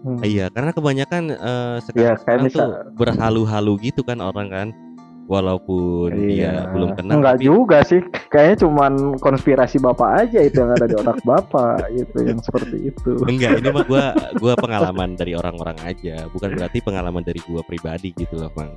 Hmm. 0.05 0.21
iya 0.21 0.45
karena 0.47 0.69
kebanyakan 0.69 1.23
eh, 1.33 1.75
sekarang, 1.81 1.97
Iya, 1.97 2.11
kayak 2.13 2.19
sekarang 2.21 2.43
tuh 2.43 2.61
misal- 2.61 2.75
berhalu-halu 2.93 3.73
gitu 3.81 4.05
kan 4.05 4.21
orang 4.21 4.47
kan 4.47 4.67
walaupun 5.25 6.13
dia 6.29 6.69
belum 6.69 6.93
kenal 6.93 7.17
Enggak 7.17 7.33
tapi 7.33 7.41
Iya. 7.41 7.49
juga 7.49 7.77
sih. 7.81 7.97
Kayaknya 8.29 8.57
cuman 8.61 8.93
konspirasi 9.17 9.81
bapak 9.81 10.09
aja 10.21 10.39
itu 10.39 10.53
yang 10.55 10.71
ada 10.71 10.85
di 10.85 10.93
otak 10.93 11.17
bapak 11.25 11.89
gitu 11.89 12.17
yang 12.21 12.37
seperti 12.37 12.93
itu. 12.93 13.17
enggak 13.25 13.57
ini 13.57 13.69
mah 13.71 13.83
gua 13.83 14.13
gua 14.37 14.53
pengalaman 14.53 15.17
dari 15.17 15.33
orang-orang 15.33 15.81
aja 15.81 16.29
bukan 16.29 16.53
berarti 16.53 16.77
pengalaman 16.79 17.25
dari 17.25 17.41
gua 17.41 17.65
pribadi 17.65 18.13
gitu 18.13 18.37
loh 18.37 18.53
bang 18.53 18.69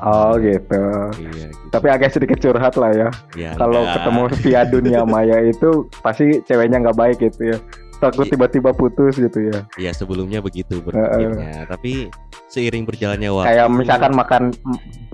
Oh 0.00 0.32
gitu. 0.36 0.80
iya 1.20 1.48
gitu. 1.48 1.64
Tapi 1.68 1.86
agak 1.88 2.08
sedikit 2.10 2.40
curhat 2.40 2.72
lah 2.76 2.88
ya. 2.90 3.08
ya, 3.36 3.52
Kalau 3.52 3.84
ketemu 3.86 4.22
via 4.40 4.62
dunia 4.64 5.00
maya 5.08 5.36
itu 5.42 5.68
pasti 6.00 6.40
ceweknya 6.42 6.80
nggak 6.80 6.96
baik 6.96 7.16
gitu 7.20 7.52
ya. 7.52 7.58
Takut 8.00 8.24
Iya. 8.24 8.32
tiba-tiba 8.32 8.70
putus 8.72 9.14
gitu 9.14 9.38
ya. 9.44 9.60
ya 9.76 9.92
sebelumnya 9.92 10.40
begitu 10.40 10.80
berpikirnya 10.80 11.68
tapi 11.68 12.08
seiring 12.48 12.82
berjalannya 12.82 13.28
waktu 13.28 13.48
Kayak 13.52 13.68
misalkan 13.70 14.12
makan, 14.12 14.42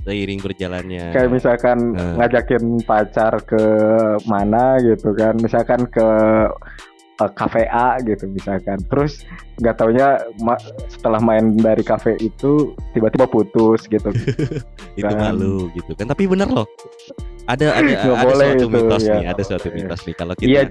seiring 0.02 0.38
berjalannya 0.38 1.04
kayak 1.10 1.28
misalkan 1.28 1.78
Eh. 1.92 2.14
ngajakin 2.14 2.62
pacar 2.82 3.34
ke 3.42 3.62
mana 4.24 4.78
gitu 4.78 5.10
kan. 5.12 5.34
Misalkan 5.36 5.84
ke 5.86 6.08
eh, 7.16 7.30
kafe 7.32 7.66
A 7.66 7.98
gitu 8.00 8.28
misalkan. 8.28 8.78
Terus 8.86 9.26
nggak 9.56 9.74
taunya 9.74 10.08
ma- 10.38 10.60
setelah 10.86 11.18
main 11.18 11.52
dari 11.52 11.80
kafe 11.80 12.14
itu 12.18 12.70
tiba-tiba 12.92 13.26
putus 13.26 13.84
gitu. 13.84 14.14
itu 14.96 15.04
kan. 15.04 15.34
malu 15.34 15.68
gitu 15.74 15.92
kan 15.92 16.06
tapi 16.06 16.24
bener 16.24 16.48
loh 16.48 16.64
ada 17.46 17.66
ada 17.72 17.86
Nggak 17.86 18.02
ada 18.02 18.24
boleh 18.24 18.48
suatu 18.48 18.58
itu, 18.58 18.66
mitos 18.68 19.02
ya. 19.02 19.14
nih 19.14 19.26
ada 19.26 19.42
suatu 19.42 19.66
Iya. 19.66 19.74
mitos 19.76 20.00
nih 20.02 20.14
kalau 20.14 20.34
kita 20.34 20.48
Iya, 20.48 20.62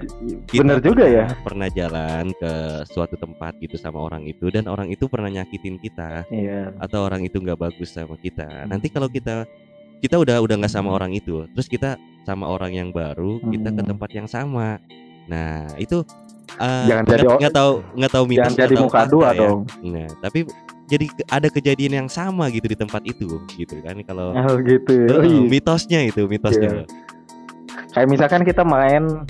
kita 0.44 0.60
bener 0.60 0.78
juga 0.78 0.94
pernah- 1.00 1.16
ya. 1.16 1.24
pernah 1.40 1.68
jalan 1.70 2.24
ke 2.32 2.52
suatu 2.86 3.14
tempat 3.16 3.52
gitu 3.56 3.76
sama 3.76 3.98
orang 3.98 4.22
itu 4.24 4.46
dan 4.48 4.64
orang 4.66 4.88
itu 4.88 5.04
pernah 5.06 5.30
nyakitin 5.30 5.76
kita 5.76 6.28
Iya. 6.28 6.76
atau 6.76 7.00
orang 7.02 7.22
itu 7.22 7.36
nggak 7.36 7.56
bagus 7.58 7.90
sama 7.90 8.14
kita 8.16 8.44
nanti 8.64 8.86
kalau 8.86 9.08
kita 9.08 9.48
kita 9.96 10.16
udah 10.16 10.36
udah 10.38 10.54
nggak 10.58 10.70
sama 10.70 10.92
orang 10.92 11.10
itu 11.10 11.48
terus 11.50 11.64
kita 11.64 11.96
sama 12.22 12.44
orang 12.46 12.70
yang 12.70 12.88
baru 12.90 13.40
kita 13.42 13.70
ke 13.70 13.80
Hmm. 13.80 13.90
tempat 13.90 14.10
yang 14.12 14.28
sama 14.28 14.76
nah 15.26 15.72
itu 15.76 16.04
eh, 16.54 16.84
Jangan 16.86 17.02
nggak- 17.02 17.10
jadi 17.10 17.24
o- 17.26 17.38
nggak 17.40 17.54
tahu 17.54 17.72
nggak 17.96 18.12
tahu 18.12 18.24
mitos 18.24 18.44
Jangan 18.46 18.60
jadi 18.60 18.74
muka 18.78 19.00
dua 19.06 19.28
ya. 19.28 19.40
dong. 19.40 19.58
nah 19.82 20.08
tapi 20.20 20.40
jadi 20.86 21.06
ada 21.30 21.48
kejadian 21.50 21.92
yang 22.04 22.08
sama 22.10 22.46
gitu 22.54 22.70
di 22.70 22.78
tempat 22.78 23.02
itu 23.02 23.42
gitu 23.58 23.74
kan 23.82 23.98
kalau 24.06 24.30
Oh 24.34 24.56
gitu 24.62 25.06
ya. 25.06 25.18
Oh, 25.18 25.24
iya. 25.26 25.40
mitosnya 25.42 26.00
itu 26.06 26.30
mitosnya 26.30 26.86
Kayak 27.90 28.08
misalkan 28.12 28.42
kita 28.46 28.62
main 28.62 29.26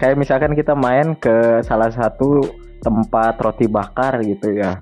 kayak 0.00 0.16
misalkan 0.16 0.52
kita 0.56 0.72
main 0.72 1.12
ke 1.18 1.60
salah 1.66 1.92
satu 1.92 2.40
tempat 2.80 3.36
roti 3.44 3.68
bakar 3.68 4.24
gitu 4.24 4.56
ya. 4.56 4.80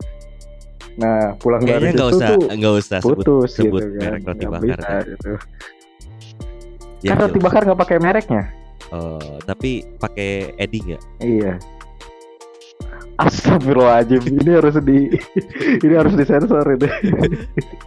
Nah, 0.99 1.35
pulang 1.39 1.63
kayaknya 1.63 1.95
dari 1.95 1.95
situ 1.95 2.07
usah 2.15 2.29
tuh 2.29 2.41
nggak 2.55 2.75
usah 2.79 2.99
sebut 3.03 3.17
putus 3.23 3.51
sebut 3.55 3.83
gitu 3.83 3.97
kan. 3.99 3.99
merek 3.99 4.23
roti 4.23 4.45
Nggak 4.45 4.53
bakar 4.53 4.67
bisa, 4.67 4.87
kan. 4.87 5.03
gitu. 5.07 5.31
Ya, 6.99 7.09
kan 7.11 7.17
roti 7.23 7.39
jelas. 7.39 7.47
bakar 7.47 7.61
nggak 7.67 7.81
pakai 7.81 7.97
mereknya. 7.99 8.43
Oh, 8.89 9.37
tapi 9.45 9.71
pakai 10.01 10.31
Edi 10.57 10.79
nggak 10.81 11.03
Iya. 11.21 11.53
Astagfirullahaladzim, 13.19 14.23
ini 14.31 14.51
harus 14.55 14.79
di 14.87 15.11
ini 15.83 15.95
harus 15.99 16.15
disensor 16.15 16.63
itu. 16.71 16.87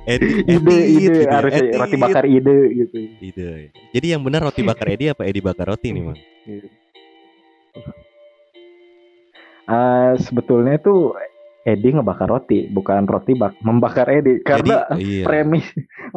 Edi 0.04 0.44
ide 0.44 0.60
Edi 0.60 0.76
ide 0.76 1.00
gitu 1.08 1.20
ya, 1.24 1.32
harus 1.40 1.52
Edi. 1.56 1.72
roti 1.80 1.96
bakar 1.96 2.24
ide 2.28 2.58
gitu. 2.76 2.98
Ide. 3.24 3.72
jadi 3.96 4.08
yang 4.18 4.22
benar 4.28 4.44
roti 4.44 4.60
bakar 4.60 4.92
Edi 4.92 5.08
apa 5.08 5.24
Edi 5.24 5.40
bakar 5.40 5.72
roti 5.72 5.96
nih 5.96 6.04
mang 6.04 6.20
Ah, 9.72 10.20
sebetulnya 10.20 10.76
itu 10.76 11.16
Edi 11.62 11.94
ngebakar 11.94 12.26
roti, 12.26 12.66
bukan 12.74 13.06
roti 13.06 13.38
bak 13.38 13.54
membakar 13.62 14.10
Edi 14.10 14.42
karena 14.42 14.90
Edi, 14.98 15.22
iya. 15.22 15.26
premis 15.30 15.62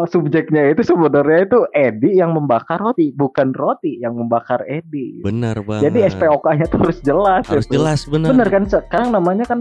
oh, 0.01 0.09
subjeknya 0.09 0.73
itu 0.73 0.81
sebenarnya 0.81 1.45
itu 1.45 1.61
Edi 1.69 2.17
yang 2.17 2.33
membakar 2.33 2.81
roti, 2.81 3.13
bukan 3.13 3.53
roti 3.53 4.01
yang 4.01 4.17
membakar 4.17 4.65
Edi. 4.65 5.21
benar 5.21 5.61
banget 5.61 5.93
Jadi 5.93 5.99
SPOK-nya 6.17 6.65
tuh 6.73 6.79
harus 6.89 6.99
jelas. 7.05 7.45
harus 7.45 7.69
itu. 7.69 7.77
jelas 7.77 8.01
benar 8.09 8.29
Bener 8.33 8.49
kan 8.49 8.65
sekarang 8.65 9.09
namanya 9.13 9.45
kan 9.45 9.61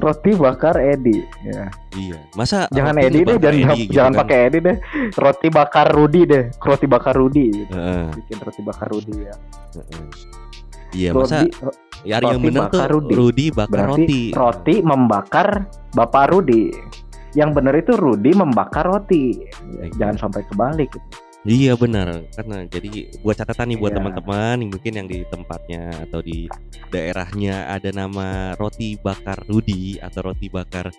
roti 0.00 0.32
bakar 0.32 0.80
Edi. 0.80 1.20
Ya. 1.44 1.68
iya 1.92 2.18
masa 2.32 2.64
Jangan 2.72 2.96
Edi 2.96 3.28
deh, 3.28 3.36
jangan 3.36 3.60
Edi 3.76 3.84
gitu 3.84 3.92
jangan 3.92 4.12
kan? 4.16 4.20
pakai 4.24 4.38
Edi 4.48 4.58
deh. 4.64 4.76
Roti 5.12 5.48
bakar 5.52 5.86
Rudi 5.92 6.20
deh, 6.24 6.44
roti 6.56 6.86
bakar 6.88 7.14
Rudi. 7.20 7.46
Gitu. 7.52 7.72
Heeh, 7.76 8.08
Bikin 8.16 8.38
roti 8.40 8.62
bakar 8.64 8.88
Rudi 8.88 9.12
ya. 9.28 9.36
heeh. 9.76 10.41
Iya 10.92 11.10
masa 11.12 11.44
Rodi- 11.44 11.80
ya 12.02 12.16
yang 12.18 12.42
benar 12.42 12.66
tuh 12.68 12.82
Rudi. 12.88 13.14
Rudi 13.14 13.46
bakar 13.54 13.70
berarti 13.90 13.94
roti 13.96 14.22
roti. 14.34 14.74
membakar 14.82 15.48
Bapak 15.92 16.24
Rudi. 16.32 16.72
Yang 17.32 17.50
benar 17.56 17.74
itu 17.80 17.92
Rudi 17.96 18.30
membakar 18.36 18.84
roti. 18.88 19.40
Iya. 19.40 19.84
Jangan 19.96 20.16
sampai 20.28 20.42
kebalik. 20.48 20.92
Iya 21.42 21.74
benar 21.74 22.22
karena 22.38 22.70
jadi 22.70 23.18
buat 23.18 23.34
catatan 23.34 23.74
nih 23.74 23.78
buat 23.82 23.90
Iya. 23.90 23.98
teman-teman 23.98 24.56
yang 24.62 24.70
mungkin 24.70 24.92
yang 24.94 25.08
di 25.10 25.18
tempatnya 25.26 25.90
atau 26.06 26.22
di 26.22 26.46
daerahnya 26.94 27.66
ada 27.66 27.90
nama 27.90 28.54
roti 28.54 28.94
bakar 28.94 29.42
Rudi 29.50 29.98
atau 29.98 30.30
roti 30.30 30.46
bakar 30.46 30.94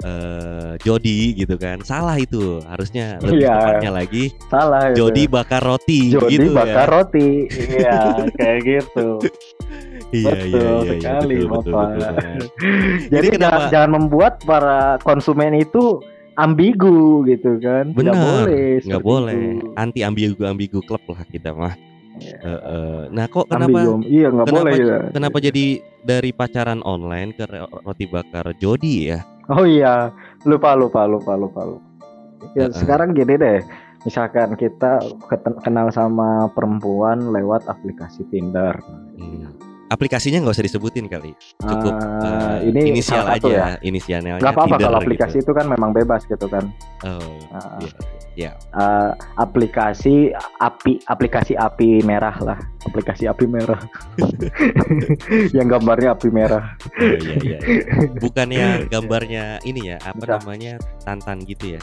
eh 0.00 0.72
Jody 0.80 1.18
gitu 1.34 1.54
kan 1.54 1.80
salah 1.80 2.16
itu 2.16 2.58
harusnya 2.64 3.20
lebih 3.20 3.42
Iya. 3.42 3.54
tepatnya 3.54 3.90
lagi 3.94 4.24
Salah 4.46 4.82
itu. 4.88 4.96
Jody 4.98 5.22
bakar 5.26 5.60
roti 5.60 6.00
Jody 6.08 6.34
gitu 6.34 6.48
bakar 6.50 6.86
ya. 6.86 6.92
roti. 6.92 7.28
Iya, 7.50 7.98
kayak 8.40 8.58
gitu. 8.62 9.08
iya 10.10 10.34
iya 10.34 10.58
betul 10.58 10.82
iya, 10.82 10.90
iya 10.90 10.94
sekali, 10.96 11.34
betul, 11.36 11.46
betul, 11.46 11.70
Bapak. 11.70 11.86
betul, 11.86 12.00
benar. 12.10 12.40
Jadi 13.14 13.26
kenapa- 13.30 13.44
jangan, 13.46 13.70
jangan 13.70 13.90
membuat 13.92 14.32
para 14.42 14.78
konsumen 15.00 15.52
itu 15.54 15.84
ambigu 16.34 16.98
gitu 17.26 17.50
kan. 17.58 17.92
Benar, 17.92 18.10
Nggak 18.10 18.24
boleh. 18.24 18.68
nggak 18.82 19.04
boleh 19.04 19.38
itu. 19.54 19.66
anti 19.76 20.00
ambigu 20.00 20.42
ambigu 20.42 20.80
klub 20.80 21.02
lah 21.06 21.22
kita 21.26 21.52
mah 21.52 21.74
Iya. 22.12 22.36
Eh, 22.36 22.52
eh. 22.52 23.00
nah 23.12 23.24
kok 23.26 23.48
kenapa 23.48 23.80
Ambigu. 23.80 23.92
Iya, 24.04 24.28
kenapa 24.28 24.48
boleh 24.50 24.72
ya. 24.76 24.98
kenapa 25.08 25.36
jadi 25.38 25.66
dari 26.02 26.30
pacaran 26.30 26.80
online 26.82 27.32
ke 27.32 27.48
roti 27.80 28.04
bakar 28.04 28.52
Jody 28.56 29.08
ya 29.08 29.24
Oh 29.50 29.66
iya, 29.66 30.14
lupa 30.46 30.78
lupa 30.78 31.10
lupa 31.10 31.34
lupa 31.34 31.62
lupa. 31.66 31.86
Ya 32.54 32.70
Heeh. 32.70 32.72
sekarang 32.72 33.12
gini 33.12 33.34
deh, 33.34 33.60
misalkan 34.06 34.54
kita 34.54 35.02
kenal 35.66 35.90
sama 35.90 36.48
perempuan 36.54 37.34
lewat 37.34 37.66
aplikasi 37.66 38.22
Tinder. 38.30 38.78
Hmm. 39.18 39.69
Aplikasinya 39.90 40.38
nggak 40.38 40.54
usah 40.54 40.62
disebutin 40.62 41.10
kali, 41.10 41.34
cukup 41.58 41.98
Ah, 41.98 42.62
eh, 42.62 42.70
ini 42.70 42.94
inisial 42.94 43.26
aja, 43.26 43.50
ya. 43.50 43.66
inisialnya. 43.82 44.38
Nggak 44.38 44.54
apa-apa 44.54 44.76
kalau 44.78 45.02
gitu. 45.02 45.06
aplikasi 45.10 45.36
itu 45.42 45.50
kan 45.50 45.66
memang 45.66 45.90
bebas 45.90 46.22
gitu 46.30 46.46
kan. 46.46 46.70
Oh, 47.02 47.18
Ah, 47.50 47.82
iya, 47.82 47.90
iya. 48.38 48.52
ah, 48.70 49.10
aplikasi 49.34 50.30
api 50.62 51.02
aplikasi 51.04 51.58
api 51.58 52.06
merah 52.06 52.38
lah, 52.38 52.54
aplikasi 52.86 53.26
api 53.26 53.50
merah. 53.50 53.82
Yang 55.58 55.66
gambarnya 55.74 56.14
api 56.14 56.28
merah. 56.30 56.64
Iya, 56.94 57.18
iya, 57.18 57.34
iya, 57.42 57.58
iya. 57.66 58.06
Bukan 58.14 58.48
yang 58.54 58.86
gambarnya 58.86 59.58
ini 59.66 59.90
ya, 59.90 59.98
apa 60.00 60.22
Bisa. 60.22 60.38
namanya 60.38 60.72
tantan 61.02 61.42
gitu 61.42 61.74
ya? 61.74 61.80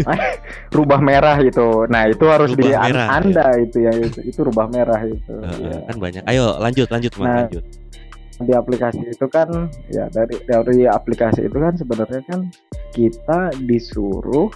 Rubah 0.76 1.00
merah 1.00 1.36
itu. 1.38 1.84
Nah, 1.88 2.08
itu 2.08 2.24
harus 2.26 2.52
Rubah 2.52 2.62
di 2.62 2.68
merah, 2.72 3.06
Anda 3.20 3.46
itu 3.60 3.76
ya 3.82 3.92
itu, 3.94 4.18
itu 4.24 4.40
rubah 4.42 4.66
merah 4.68 5.00
itu. 5.04 5.32
Eh, 5.32 5.56
Iya. 5.62 5.78
Kan 5.88 5.96
banyak. 6.00 6.22
Ayo 6.26 6.44
lanjut, 6.58 6.88
lanjut, 6.88 7.12
Mas, 7.18 7.26
Nah, 7.26 7.36
lanjut. 7.46 7.64
di 8.42 8.50
aplikasi 8.58 9.06
itu 9.06 9.26
kan 9.30 9.70
ya 9.86 10.10
dari 10.10 10.34
dari 10.42 10.82
aplikasi 10.82 11.46
itu 11.46 11.54
kan 11.62 11.78
sebenarnya 11.78 12.26
kan 12.26 12.50
kita 12.90 13.54
disuruh 13.62 14.50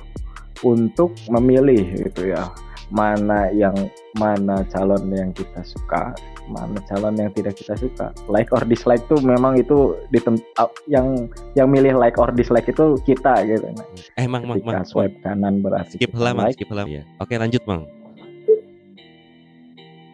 untuk 0.66 1.14
memilih 1.30 1.84
gitu 1.94 2.34
ya 2.34 2.50
mana 2.90 3.46
yang 3.54 3.76
mana 4.18 4.66
calon 4.74 5.06
yang 5.14 5.30
kita 5.30 5.62
suka 5.62 6.10
mana 6.48 6.78
calon 6.86 7.14
yang 7.18 7.30
tidak 7.34 7.58
kita 7.58 7.74
suka. 7.76 8.14
Like 8.30 8.50
or 8.54 8.62
dislike 8.62 9.02
tuh 9.10 9.18
memang 9.22 9.58
itu 9.58 9.98
ditem 10.14 10.38
yang 10.86 11.30
yang 11.58 11.68
milih 11.70 11.98
like 11.98 12.16
or 12.16 12.30
dislike 12.30 12.66
itu 12.70 12.98
kita 13.04 13.42
gitu. 13.46 13.66
Nah, 13.74 13.86
eh 14.18 14.26
mang 14.26 14.46
mang, 14.46 14.62
mang. 14.62 14.86
swipe 14.86 15.18
kanan 15.22 15.60
berarti 15.60 15.98
skip 15.98 16.14
halaman 16.14 16.50
like. 16.50 16.56
skip 16.58 16.68
halaman 16.70 17.02
ya 17.02 17.02
oke 17.18 17.34
lanjut 17.34 17.62
mang. 17.66 17.82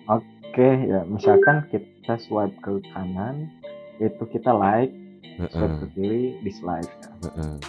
Oke 0.09 0.69
ya 0.85 1.01
misalkan 1.09 1.65
kita 1.73 2.21
swipe 2.21 2.53
ke 2.61 2.81
kanan 2.93 3.49
itu 4.01 4.23
kita 4.29 4.53
like 4.53 4.93
swipe 5.53 5.77
ke 5.81 5.87
kiri 5.97 6.25
dislike. 6.45 6.93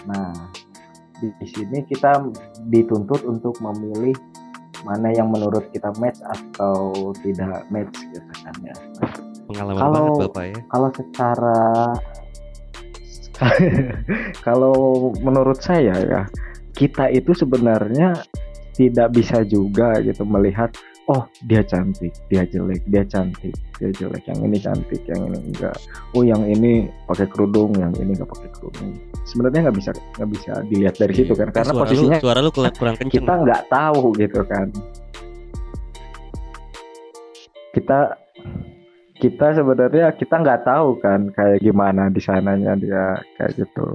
Nah 0.08 0.32
di, 1.22 1.30
di 1.40 1.46
sini 1.46 1.80
kita 1.86 2.26
dituntut 2.68 3.22
untuk 3.24 3.56
memilih 3.62 4.16
mana 4.84 5.10
yang 5.16 5.32
menurut 5.32 5.66
kita 5.72 5.90
match 5.96 6.20
atau 6.22 7.10
tidak 7.24 7.64
match 7.72 7.96
gitu 8.12 8.32
kan 8.44 8.54
ya. 8.60 8.76
Pengalaman 9.48 9.80
kalau, 9.80 9.96
banget 9.96 10.20
Bapak 10.28 10.44
ya. 10.44 10.58
Kalau 10.68 10.88
secara 10.92 11.60
kalau 14.46 14.76
menurut 15.18 15.58
saya 15.58 15.94
ya 16.04 16.22
kita 16.74 17.10
itu 17.10 17.34
sebenarnya 17.34 18.14
tidak 18.74 19.14
bisa 19.14 19.46
juga 19.46 19.98
gitu 20.02 20.26
melihat 20.26 20.74
oh 21.08 21.28
dia 21.44 21.60
cantik 21.60 22.12
dia 22.32 22.48
jelek 22.48 22.80
dia 22.88 23.04
cantik 23.04 23.52
dia 23.76 23.90
jelek. 23.92 24.22
Yang 24.24 24.40
ini 24.46 24.56
cantik 24.60 25.02
yang 25.04 25.20
ini 25.28 25.38
enggak. 25.52 25.76
Oh 26.16 26.22
yang 26.24 26.42
ini 26.48 26.88
pakai 27.04 27.26
kerudung 27.28 27.76
yang 27.76 27.92
ini 28.00 28.16
enggak 28.16 28.30
pakai 28.32 28.50
kerudung. 28.56 28.96
Sebenarnya 29.28 29.68
nggak 29.68 29.76
bisa 29.76 29.90
nggak 29.92 30.30
bisa 30.32 30.52
dilihat 30.68 30.94
dari 30.96 31.14
situ 31.16 31.32
kan 31.36 31.48
karena 31.52 31.72
suara 31.72 31.82
posisinya 31.84 32.18
lu, 32.18 32.24
suara 32.24 32.38
lu 32.40 32.50
kurang 32.54 32.96
kenceng. 32.96 33.12
kita 33.20 33.32
nggak 33.44 33.62
tahu 33.68 34.02
gitu 34.16 34.40
kan. 34.48 34.66
Kita 37.74 37.98
kita 39.18 39.46
sebenarnya 39.56 40.06
kita 40.14 40.34
nggak 40.40 40.62
tahu 40.66 40.88
kan 41.00 41.32
kayak 41.32 41.60
gimana 41.60 42.08
di 42.08 42.20
sananya 42.20 42.76
dia 42.78 43.18
kayak 43.36 43.52
gitu. 43.60 43.88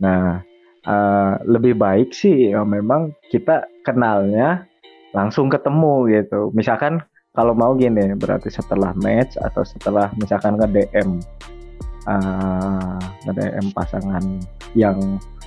Nah 0.00 0.42
uh, 0.86 1.32
lebih 1.46 1.78
baik 1.78 2.14
sih 2.14 2.54
ya 2.54 2.62
memang 2.66 3.14
kita 3.30 3.66
kenalnya 3.86 4.66
langsung 5.12 5.52
ketemu 5.52 6.08
gitu. 6.10 6.50
Misalkan 6.56 7.00
kalau 7.32 7.56
mau 7.56 7.72
gini, 7.72 8.12
berarti 8.16 8.52
setelah 8.52 8.92
match 9.00 9.40
atau 9.40 9.64
setelah 9.64 10.12
misalkan 10.20 10.60
ke 10.60 10.66
DM 10.68 11.20
uh, 12.04 13.00
ke 13.24 13.32
DM 13.32 13.66
pasangan 13.72 14.24
yang 14.76 14.98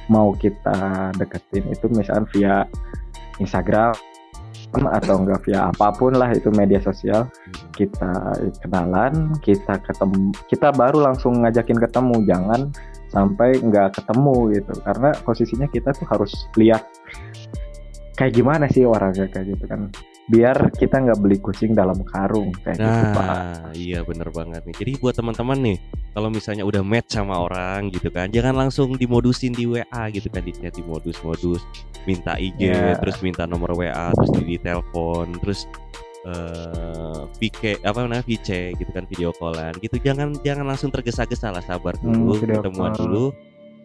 mau 0.10 0.34
kita 0.38 1.10
deketin 1.17 1.65
itu 1.69 1.86
misalkan 1.93 2.25
via 2.34 2.65
Instagram 3.41 3.93
atau 4.75 5.24
enggak 5.24 5.39
via 5.48 5.72
apa 5.72 5.88
pun 5.95 6.12
lah 6.12 6.36
itu 6.36 6.51
media 6.51 6.84
sosial 6.84 7.31
kita 7.79 8.12
kenalan 8.60 9.31
kita 9.39 9.79
ketemu 9.79 10.36
kita 10.51 10.75
baru 10.75 11.00
langsung 11.12 11.48
ngajakin 11.48 11.79
ketemu 11.79 12.15
jangan 12.27 12.62
sampai 13.07 13.55
nggak 13.63 13.95
ketemu 13.95 14.60
gitu 14.60 14.74
karena 14.84 15.10
posisinya 15.24 15.67
kita 15.72 15.95
tuh 15.95 16.07
harus 16.12 16.31
lihat 16.60 16.84
kayak 18.15 18.34
gimana 18.34 18.65
sih 18.72 18.88
orangnya 18.88 19.27
kayak 19.27 19.55
gitu 19.55 19.65
kan? 19.67 19.91
Biar 20.25 20.74
kita 20.74 21.05
nggak 21.05 21.19
beli 21.22 21.38
kucing 21.38 21.77
dalam 21.77 22.01
karung 22.07 22.50
kayak 22.65 22.81
nah, 22.81 22.89
gitu 22.89 23.07
pak. 23.13 23.36
iya 23.77 24.00
bener 24.01 24.29
banget 24.34 24.62
nih. 24.65 24.75
Jadi 24.75 24.91
buat 24.98 25.13
teman-teman 25.13 25.57
nih 25.62 25.77
kalau 26.15 26.31
misalnya 26.31 26.63
udah 26.63 26.81
match 26.81 27.13
sama 27.13 27.43
orang 27.43 27.91
gitu 27.91 28.07
kan 28.07 28.31
jangan 28.31 28.55
langsung 28.55 28.95
dimodusin 28.95 29.51
di 29.51 29.67
WA 29.67 30.03
gitu 30.15 30.31
kan 30.31 30.48
di 30.48 30.55
chat 30.55 30.72
di 30.72 30.81
modus-modus 30.88 31.60
minta 32.07 32.39
IG 32.39 32.72
yeah. 32.72 32.95
terus 33.03 33.19
minta 33.19 33.43
nomor 33.43 33.75
WA 33.75 34.15
terus 34.15 34.31
di, 34.39 34.55
di 34.55 34.57
telepon 34.63 35.36
terus 35.43 35.67
uh, 36.25 36.31
eh, 36.31 37.22
VK 37.38 37.86
apa 37.86 37.98
namanya 38.01 38.24
VC 38.24 38.74
gitu 38.79 38.92
kan 38.96 39.05
video 39.05 39.29
callan 39.35 39.75
gitu. 39.79 40.00
Jangan 40.01 40.40
jangan 40.42 40.66
langsung 40.66 40.90
tergesa-gesa 40.90 41.53
lah 41.53 41.63
sabar 41.63 41.94
dulu 42.01 42.40
hmm, 42.40 42.63
ketemuan 42.63 42.96
dulu 42.98 43.35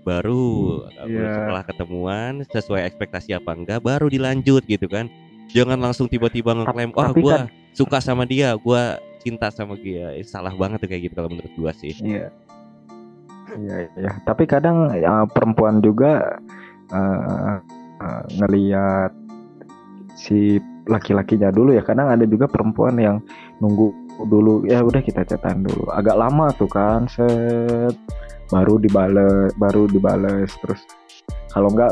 baru 0.02 0.84
yeah. 1.04 1.06
Iya. 1.06 1.30
setelah 1.36 1.62
ketemuan 1.66 2.32
sesuai 2.48 2.82
ekspektasi 2.88 3.36
apa 3.36 3.52
enggak 3.52 3.80
baru 3.84 4.08
dilanjut 4.08 4.64
gitu 4.66 4.86
kan. 4.88 5.08
Jangan 5.50 5.82
langsung 5.82 6.06
tiba-tiba 6.06 6.54
ngeklaim 6.54 6.94
oh 6.94 7.10
gue 7.10 7.26
kan, 7.26 7.50
suka 7.74 7.98
sama 7.98 8.22
dia 8.22 8.54
gue 8.54 8.82
cinta 9.20 9.50
sama 9.50 9.74
dia. 9.76 10.14
Eh, 10.14 10.24
salah 10.24 10.54
banget 10.54 10.80
tuh 10.82 10.88
kayak 10.88 11.10
gitu 11.10 11.14
kalau 11.18 11.30
menurut 11.30 11.52
gue 11.52 11.72
sih. 11.76 11.94
Iya. 12.00 12.28
Iya 13.50 13.76
iya. 13.98 14.12
Tapi 14.22 14.46
kadang 14.46 14.94
ya, 14.94 15.26
perempuan 15.26 15.82
juga 15.82 16.38
uh, 16.94 17.58
uh, 17.98 18.22
ngelihat 18.38 19.10
si 20.14 20.62
laki-lakinya 20.90 21.54
dulu 21.54 21.74
ya 21.74 21.82
kadang 21.86 22.10
ada 22.10 22.26
juga 22.26 22.50
perempuan 22.50 22.98
yang 22.98 23.16
nunggu 23.62 23.94
dulu 24.26 24.66
ya 24.66 24.82
udah 24.82 25.02
kita 25.02 25.26
cetan 25.26 25.66
dulu. 25.66 25.90
Agak 25.90 26.16
lama 26.18 26.52
tuh 26.54 26.70
kan 26.70 27.10
set 27.10 27.94
baru 28.50 28.76
dibales 28.76 29.54
baru 29.56 29.86
dibales. 29.86 30.50
Terus 30.60 30.82
kalau 31.50 31.66
enggak 31.74 31.90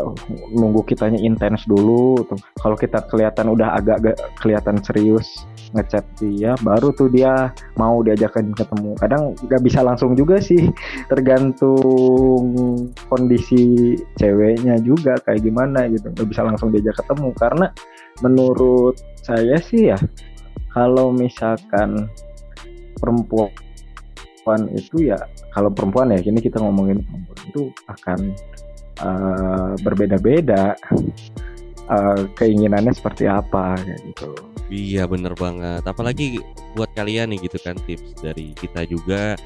nunggu 0.55 0.87
kitanya 0.87 1.19
intens 1.19 1.67
dulu. 1.67 2.23
Kalau 2.63 2.77
kita 2.79 3.03
kelihatan 3.11 3.51
udah 3.51 3.75
agak 3.75 4.15
kelihatan 4.39 4.79
serius 4.83 5.47
ngechat 5.75 6.07
dia 6.17 6.57
baru 6.65 6.95
tuh 6.95 7.11
dia 7.11 7.51
mau 7.75 7.99
diajakin 8.03 8.55
ketemu. 8.55 8.95
Kadang 9.03 9.35
nggak 9.35 9.63
bisa 9.63 9.83
langsung 9.83 10.15
juga 10.15 10.39
sih. 10.39 10.71
Tergantung 11.11 12.55
kondisi 13.11 13.95
ceweknya 14.15 14.79
juga 14.79 15.19
kayak 15.27 15.43
gimana 15.43 15.91
gitu. 15.91 16.11
Nggak 16.15 16.29
bisa 16.31 16.43
langsung 16.47 16.71
diajak 16.71 16.95
ketemu. 17.03 17.35
Karena 17.35 17.67
menurut 18.23 18.99
saya 19.23 19.59
sih 19.59 19.91
ya 19.91 19.99
kalau 20.71 21.11
misalkan 21.11 22.07
perempuan 22.99 23.51
perempuan 24.49 24.73
itu 24.73 24.97
ya 25.13 25.19
kalau 25.53 25.69
perempuan 25.69 26.09
ya 26.17 26.21
ini 26.25 26.41
kita 26.41 26.57
ngomongin 26.57 27.05
perempuan 27.05 27.39
itu 27.53 27.63
akan 27.85 28.19
uh, 29.05 29.73
berbeda-beda 29.85 30.73
uh, 31.93 32.21
keinginannya 32.33 32.97
seperti 32.97 33.29
apa 33.29 33.77
kayak 33.77 34.01
gitu. 34.09 34.29
Iya 34.69 35.09
bener 35.09 35.33
banget. 35.37 35.85
Apalagi 35.85 36.41
buat 36.77 36.93
kalian 36.97 37.33
nih 37.33 37.49
gitu 37.49 37.61
kan 37.61 37.77
tips 37.89 38.21
dari 38.21 38.53
kita 38.57 38.85
juga 38.89 39.37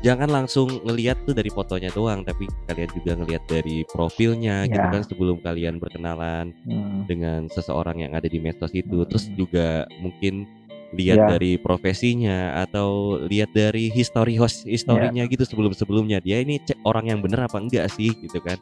jangan 0.00 0.32
langsung 0.32 0.80
ngelihat 0.84 1.20
tuh 1.28 1.36
dari 1.36 1.52
fotonya 1.52 1.92
doang 1.92 2.24
tapi 2.24 2.48
kalian 2.64 2.88
juga 2.96 3.12
ngelihat 3.20 3.44
dari 3.44 3.84
profilnya 3.84 4.64
ya. 4.64 4.72
gitu 4.72 4.86
kan 4.88 5.02
sebelum 5.04 5.36
kalian 5.44 5.76
berkenalan 5.76 6.56
hmm. 6.64 7.04
dengan 7.04 7.52
seseorang 7.52 8.00
yang 8.00 8.16
ada 8.16 8.24
di 8.24 8.40
medsos 8.40 8.72
itu 8.72 9.04
hmm. 9.04 9.08
terus 9.12 9.28
juga 9.36 9.84
mungkin 10.00 10.48
lihat 10.90 11.18
yeah. 11.22 11.30
dari 11.36 11.52
profesinya 11.60 12.58
atau 12.66 13.20
lihat 13.26 13.54
dari 13.54 13.90
histori 13.90 14.34
host 14.34 14.66
historinya 14.66 15.22
yeah. 15.22 15.32
gitu 15.32 15.46
sebelum 15.46 15.70
sebelumnya 15.70 16.18
dia 16.18 16.42
ini 16.42 16.58
cek 16.58 16.82
orang 16.82 17.10
yang 17.10 17.18
bener 17.22 17.46
apa 17.46 17.62
enggak 17.62 17.86
sih 17.94 18.10
gitu 18.10 18.42
kan? 18.42 18.58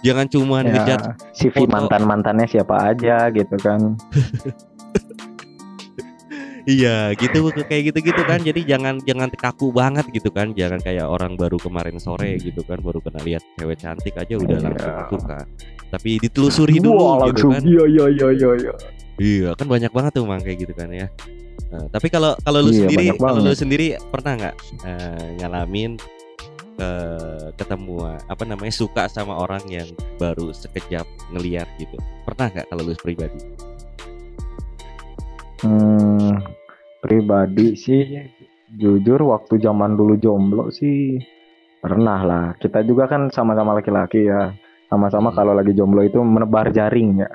Jangan 0.00 0.26
cuma 0.28 0.64
yeah. 0.64 0.72
ngejat 0.72 1.00
CV 1.36 1.68
mantan 1.68 2.04
mantannya 2.04 2.46
siapa 2.48 2.96
aja 2.96 3.28
gitu 3.32 3.56
kan. 3.60 3.80
Iya 6.68 7.16
gitu 7.16 7.50
kayak 7.56 7.90
gitu 7.90 8.12
gitu 8.12 8.22
kan. 8.28 8.44
Jadi 8.44 8.68
jangan 8.68 9.00
jangan 9.02 9.32
kaku 9.32 9.72
banget 9.72 10.06
gitu 10.12 10.28
kan. 10.28 10.52
Jangan 10.52 10.78
kayak 10.84 11.08
orang 11.08 11.34
baru 11.34 11.56
kemarin 11.56 11.96
sore 11.96 12.36
gitu 12.36 12.60
kan 12.68 12.78
baru 12.84 13.00
kena 13.00 13.24
lihat 13.24 13.42
cewek 13.56 13.80
cantik 13.80 14.14
aja 14.14 14.36
udah 14.36 14.60
yeah. 14.60 14.68
langsung 14.68 15.18
suka 15.18 15.48
tapi 15.90 16.22
ditelusuri 16.22 16.78
dulu 16.78 17.02
Wah, 17.02 17.26
gitu 17.34 17.50
kan. 17.50 17.62
Iya 17.66 17.84
iya 17.90 18.04
iya 18.14 18.28
iya 18.30 18.50
iya. 18.62 18.72
Iya 19.20 19.50
kan 19.58 19.66
banyak 19.68 19.92
banget 19.92 20.12
tuh 20.16 20.24
mang 20.24 20.40
kayak 20.40 20.64
gitu 20.64 20.72
kan 20.72 20.88
ya 20.94 21.10
Nah, 21.70 21.86
tapi 21.86 22.10
kalau 22.10 22.34
kalau 22.42 22.66
lu 22.66 22.74
iya, 22.74 22.82
sendiri 22.82 23.04
kalau 23.14 23.38
lu 23.38 23.54
sendiri 23.54 23.86
pernah 24.10 24.32
nggak 24.34 24.56
uh, 24.82 25.28
ngalamin 25.38 25.94
uh, 26.82 27.54
ketemu 27.54 28.18
apa 28.26 28.42
namanya 28.42 28.74
suka 28.74 29.06
sama 29.06 29.38
orang 29.38 29.62
yang 29.70 29.86
baru 30.18 30.50
sekejap 30.50 31.06
ngeliat 31.30 31.70
gitu? 31.78 31.94
Pernah 32.26 32.50
nggak 32.50 32.66
kalau 32.74 32.82
lu 32.82 32.94
pribadi? 32.98 33.38
Hmm, 35.62 36.42
pribadi 36.98 37.78
sih 37.78 38.18
jujur 38.74 39.30
waktu 39.30 39.62
zaman 39.62 39.94
dulu 39.94 40.18
jomblo 40.18 40.74
sih 40.74 41.22
pernah 41.78 42.20
lah. 42.26 42.46
Kita 42.58 42.82
juga 42.82 43.06
kan 43.06 43.30
sama-sama 43.30 43.78
laki-laki 43.78 44.26
ya 44.26 44.50
sama-sama 44.90 45.30
hmm. 45.30 45.36
kalau 45.38 45.54
lagi 45.54 45.70
jomblo 45.70 46.02
itu 46.02 46.18
menebar 46.18 46.74
jaring 46.74 47.22
ya. 47.22 47.30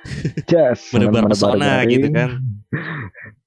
Just 0.50 0.92
menebar, 0.92 1.24
menebar 1.24 1.32
pesona 1.32 1.64
jaring. 1.80 1.88
gitu 1.88 2.08
kan. 2.12 2.30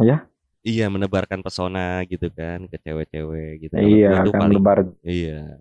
ya 0.00 0.24
iya 0.62 0.86
menebarkan 0.86 1.42
pesona 1.42 2.06
gitu 2.06 2.30
kan 2.32 2.70
ke 2.70 2.78
cewek-cewek 2.80 3.66
gitu. 3.66 3.74
Iya 3.74 4.22
kan 4.30 4.46
paling, 4.46 4.58
menebar 4.58 4.78
iya. 5.02 5.58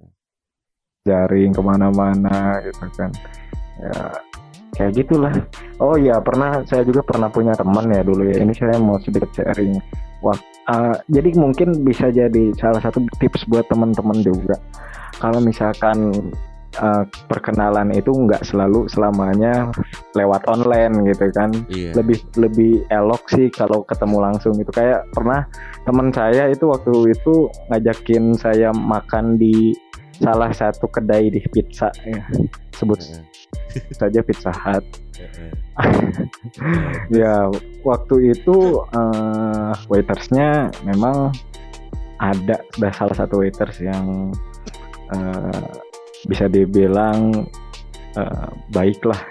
jaring 1.05 1.51
ke 1.57 1.61
mana-mana 1.61 2.61
gitu 2.61 2.85
kan. 2.93 3.09
Ya 3.81 4.01
kayak 4.77 4.93
gitulah. 5.01 5.33
Oh 5.81 5.97
iya 5.97 6.21
pernah 6.21 6.61
saya 6.69 6.85
juga 6.85 7.01
pernah 7.01 7.33
punya 7.33 7.57
teman 7.57 7.89
ya 7.89 8.05
dulu 8.05 8.29
ya. 8.29 8.45
Ini 8.45 8.53
saya 8.53 8.77
mau 8.77 9.01
sedikit 9.01 9.33
sharing. 9.33 9.81
Wah 10.21 10.37
uh, 10.69 10.95
jadi 11.09 11.33
mungkin 11.33 11.81
bisa 11.81 12.13
jadi 12.13 12.53
salah 12.61 12.79
satu 12.85 13.01
tips 13.17 13.49
buat 13.49 13.65
teman-teman 13.73 14.21
juga. 14.21 14.53
Kalau 15.17 15.41
misalkan 15.41 16.13
uh, 16.79 17.03
perkenalan 17.27 17.91
itu 17.91 18.13
nggak 18.13 18.47
selalu 18.47 18.87
selamanya 18.87 19.71
lewat 20.15 20.45
online 20.47 21.03
gitu 21.11 21.27
kan. 21.35 21.51
Iya. 21.67 21.97
lebih 21.99 22.23
lebih 22.39 22.73
elok 22.87 23.27
sih 23.31 23.51
kalau 23.51 23.83
ketemu 23.83 24.17
langsung 24.21 24.55
itu 24.55 24.71
kayak 24.71 25.03
pernah 25.11 25.43
teman 25.83 26.13
saya 26.15 26.47
itu 26.47 26.69
waktu 26.71 27.11
itu 27.11 27.51
ngajakin 27.71 28.37
saya 28.37 28.71
makan 28.71 29.35
di 29.35 29.75
salah 30.21 30.53
satu 30.53 30.85
kedai 30.87 31.33
di 31.33 31.41
pizza 31.49 31.89
ya. 32.05 32.21
Sebut 32.77 33.01
Heeh, 33.01 33.93
saja 33.93 34.19
Pizza 34.21 34.53
Hut. 34.53 34.85
Heeh. 35.17 35.51
ya 37.21 37.49
waktu 37.81 38.37
itu 38.37 38.85
eh, 38.93 39.73
waitersnya 39.89 40.69
memang 40.85 41.33
ada 42.21 42.61
ada 42.61 42.89
salah 42.93 43.15
satu 43.17 43.41
waiters 43.41 43.81
yang 43.81 44.29
eh, 45.09 45.90
bisa 46.27 46.45
dibilang 46.51 47.47
eh, 48.17 48.47
baik 48.75 49.01
lah 49.05 49.21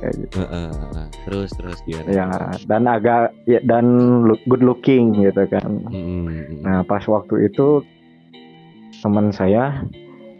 kayak 0.00 0.14
gitu. 0.16 0.36
Heeh, 0.40 0.68
heeh. 0.72 1.06
Terus 1.28 1.50
terus 1.54 1.78
gimana? 1.84 2.08
ya 2.08 2.26
dan 2.64 2.82
agak 2.88 3.36
ya, 3.44 3.60
dan 3.62 3.86
look- 4.24 4.44
good 4.48 4.64
looking 4.64 5.12
gitu 5.20 5.44
kan. 5.52 5.84
Mm, 5.92 6.26
mm, 6.26 6.64
nah 6.64 6.80
pas 6.84 7.04
waktu 7.04 7.52
itu 7.52 7.84
teman 9.00 9.32
saya 9.32 9.84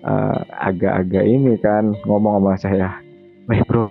eh, 0.04 0.40
agak-agak 0.60 1.24
ini 1.24 1.56
kan 1.60 1.92
ngomong 2.08 2.40
sama 2.40 2.52
saya 2.56 2.88
weh 3.48 3.60
bro 3.68 3.88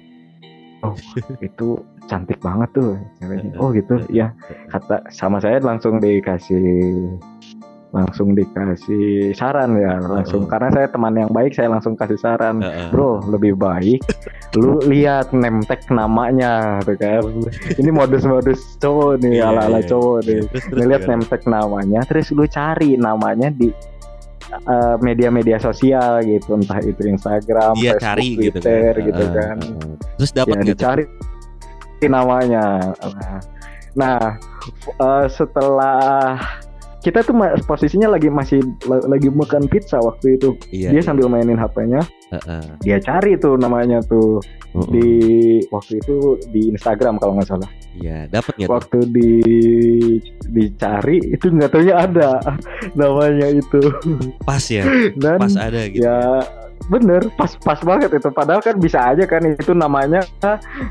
oh, 0.86 0.96
itu 1.48 1.78
cantik 2.10 2.42
banget 2.42 2.70
tuh. 2.74 2.98
Ceweknya 3.22 3.54
oh 3.62 3.70
gitu 3.70 4.02
ya 4.10 4.34
kata 4.74 5.06
sama 5.14 5.38
saya 5.38 5.62
langsung 5.62 6.02
dikasih 6.02 6.66
langsung 7.90 8.38
dikasih 8.38 9.34
saran 9.34 9.74
ya 9.82 9.98
langsung 9.98 10.46
Heeh. 10.46 10.52
karena 10.54 10.70
saya 10.70 10.88
teman 10.94 11.14
yang 11.18 11.32
baik 11.34 11.58
saya 11.58 11.74
langsung 11.74 11.98
kasih 11.98 12.22
saran 12.22 12.62
Heeh. 12.62 12.94
bro 12.94 13.18
lebih 13.34 13.58
baik 13.58 13.98
lu 14.54 14.78
lihat 14.86 15.34
name 15.34 15.66
tag 15.66 15.82
namanya 15.90 16.78
tuh 16.86 16.94
kan 17.02 17.26
ini 17.82 17.90
modus-modus 17.90 18.78
cowok 18.78 19.26
nih 19.26 19.42
Iya, 19.42 19.50
ala-ala 19.50 19.82
iya, 19.82 19.90
cowok 19.90 20.18
nih 20.22 20.40
gimana? 20.70 21.06
name 21.10 21.26
tag 21.26 21.42
namanya 21.50 22.00
terus 22.06 22.30
lu 22.30 22.46
cari 22.46 22.94
namanya 22.94 23.50
di 23.50 23.74
eh, 24.54 24.96
media-media 25.02 25.58
sosial 25.58 26.22
gitu 26.26 26.58
entah 26.58 26.82
itu 26.82 27.06
Instagram, 27.06 27.74
Dia 27.78 27.98
Facebook, 27.98 28.02
cari 28.06 28.28
gitu 28.38 28.58
kan. 28.58 28.66
Twitter 28.66 28.94
gitu 29.02 29.24
Heeh, 29.26 29.34
kan 29.34 29.58
heeh. 29.62 29.94
Terus 30.22 30.32
dapat 30.34 30.56
ya 30.62 30.66
dicari 30.74 31.04
namanya 32.06 32.66
Nah, 33.02 33.38
nah 33.98 34.20
eh, 34.94 35.26
setelah 35.30 36.38
kita 37.00 37.24
tuh 37.24 37.32
posisinya 37.64 38.10
lagi 38.10 38.28
masih 38.28 38.60
la- 38.84 39.08
lagi 39.08 39.28
makan 39.28 39.66
pizza 39.66 39.98
waktu 39.98 40.36
itu 40.36 40.60
Iya. 40.70 40.90
dia 40.90 40.96
iya. 40.96 41.02
sambil 41.02 41.28
mainin 41.28 41.56
HP-nya 41.56 42.04
Heeh. 42.30 42.64
dia 42.80 42.98
cari 43.00 43.36
tuh 43.36 43.56
namanya 43.56 44.04
tuh 44.04 44.44
Heeh. 44.70 44.88
di 44.90 45.08
waktu 45.68 45.98
itu 45.98 46.16
di 46.50 46.70
Instagram 46.70 47.16
kalau 47.18 47.36
nggak 47.36 47.48
salah 47.48 47.70
Iya, 47.96 48.28
dapat 48.30 48.54
nggak 48.54 48.68
tuh? 48.68 48.76
waktu 48.76 48.98
di 49.10 49.32
dicari 50.46 51.18
itu 51.26 51.46
nggak 51.48 51.70
taunya 51.70 51.96
ada 51.98 52.30
namanya 53.00 53.48
itu 53.50 53.82
Pas 54.42 54.64
ya, 54.64 54.84
dan 55.24 55.38
pas 55.38 55.56
ada 55.56 55.82
gitu. 55.86 56.04
ya 56.04 56.44
bener 56.90 57.22
pas 57.36 57.54
pas 57.60 57.78
banget 57.80 58.10
itu 58.12 58.30
padahal 58.30 58.60
kan 58.60 58.74
bisa 58.76 58.98
aja 59.04 59.22
kan 59.24 59.46
itu 59.46 59.72
namanya 59.72 60.26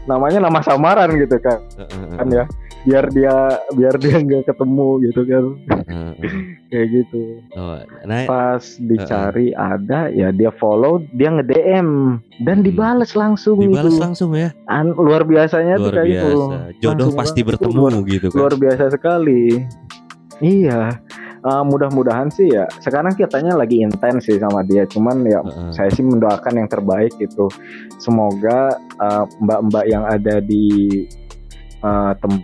namanya 0.07 0.39
nama 0.39 0.61
samaran 0.61 1.11
gitu 1.17 1.37
kan 1.39 1.59
Heeh, 1.75 1.89
heeh. 1.91 2.17
kan 2.17 2.27
ya 2.31 2.45
biar 2.83 3.11
dia 3.11 3.35
biar 3.73 3.95
dia 3.97 4.17
nggak 4.25 4.45
ketemu 4.45 4.89
gitu 5.05 5.21
kan 5.25 5.45
Heeh, 5.67 6.11
heeh. 6.15 6.33
kayak 6.71 6.87
gitu 6.93 7.23
Oh, 7.53 7.75
nah 8.05 8.23
pas 8.25 8.63
dicari 8.79 9.51
ada 9.53 10.07
ya 10.09 10.31
dia 10.31 10.53
follow 10.53 11.03
dia 11.13 11.31
nge 11.31 11.45
DM 11.49 11.89
dan 12.45 12.61
Hmm. 12.61 12.67
dibales 12.67 13.13
langsung 13.13 13.59
dibalas 13.59 13.89
itu 13.89 13.99
langsung 13.99 14.31
ya. 14.33 14.55
An- 14.65 14.95
luar 14.95 15.23
biasanya 15.23 15.75
tuh 15.75 15.91
Luar 15.91 15.95
kayak 15.97 16.09
gitu 16.09 16.29
biasa. 16.29 16.57
Jodoh 16.79 16.93
Langsung 17.09 17.17
pasti 17.17 17.41
bertemu 17.43 17.75
luar, 17.75 17.93
gitu 18.05 18.27
kan. 18.29 18.37
luar 18.37 18.55
biasa 18.55 18.85
sekali 18.91 19.43
iya 20.39 20.99
Eh, 21.39 21.63
mudah-mudahan 21.63 22.35
sih 22.35 22.51
ya 22.51 22.67
sekarang 22.79 23.15
katanya 23.15 23.55
lagi 23.55 23.79
intens 23.79 24.27
sih 24.27 24.43
sama 24.43 24.67
dia 24.67 24.83
cuman 24.85 25.23
ya 25.23 25.39
Heeh. 25.39 25.71
saya 25.71 25.87
sih 25.89 26.03
mendoakan 26.03 26.59
yang 26.59 26.69
terbaik 26.69 27.15
gitu 27.17 27.47
semoga 27.97 28.75
eh, 28.99 29.25
mbak-mbak 29.39 29.85
yang 29.87 30.03
ada 30.03 30.43
di 30.43 30.67
eh, 31.79 32.13
tempat 32.19 32.43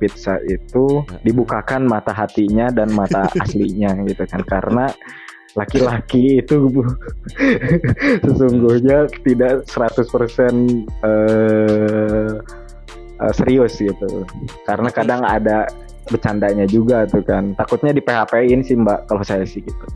pizza 0.00 0.38
itu 0.46 1.02
dibukakan 1.22 1.86
mata 1.86 2.12
hatinya 2.12 2.70
dan 2.72 2.92
mata 2.92 3.28
aslinya 3.42 3.94
gitu 4.06 4.24
kan. 4.26 4.42
Karena 4.46 4.86
laki-laki 5.56 6.44
itu 6.44 6.68
sesungguhnya 8.24 9.08
tidak 9.24 9.64
100% 9.64 10.04
eh, 11.02 12.32
eh, 13.20 13.32
serius 13.32 13.80
gitu. 13.80 14.08
Karena 14.68 14.88
kadang 14.92 15.24
ada 15.24 15.64
bercandanya 16.06 16.68
juga 16.68 17.08
tuh 17.08 17.24
kan. 17.24 17.56
Takutnya 17.58 17.90
di 17.90 18.02
PHP-in 18.04 18.62
sih 18.62 18.78
mbak 18.78 19.10
kalau 19.10 19.24
saya 19.26 19.42
sih 19.48 19.64
gitu. 19.64 19.86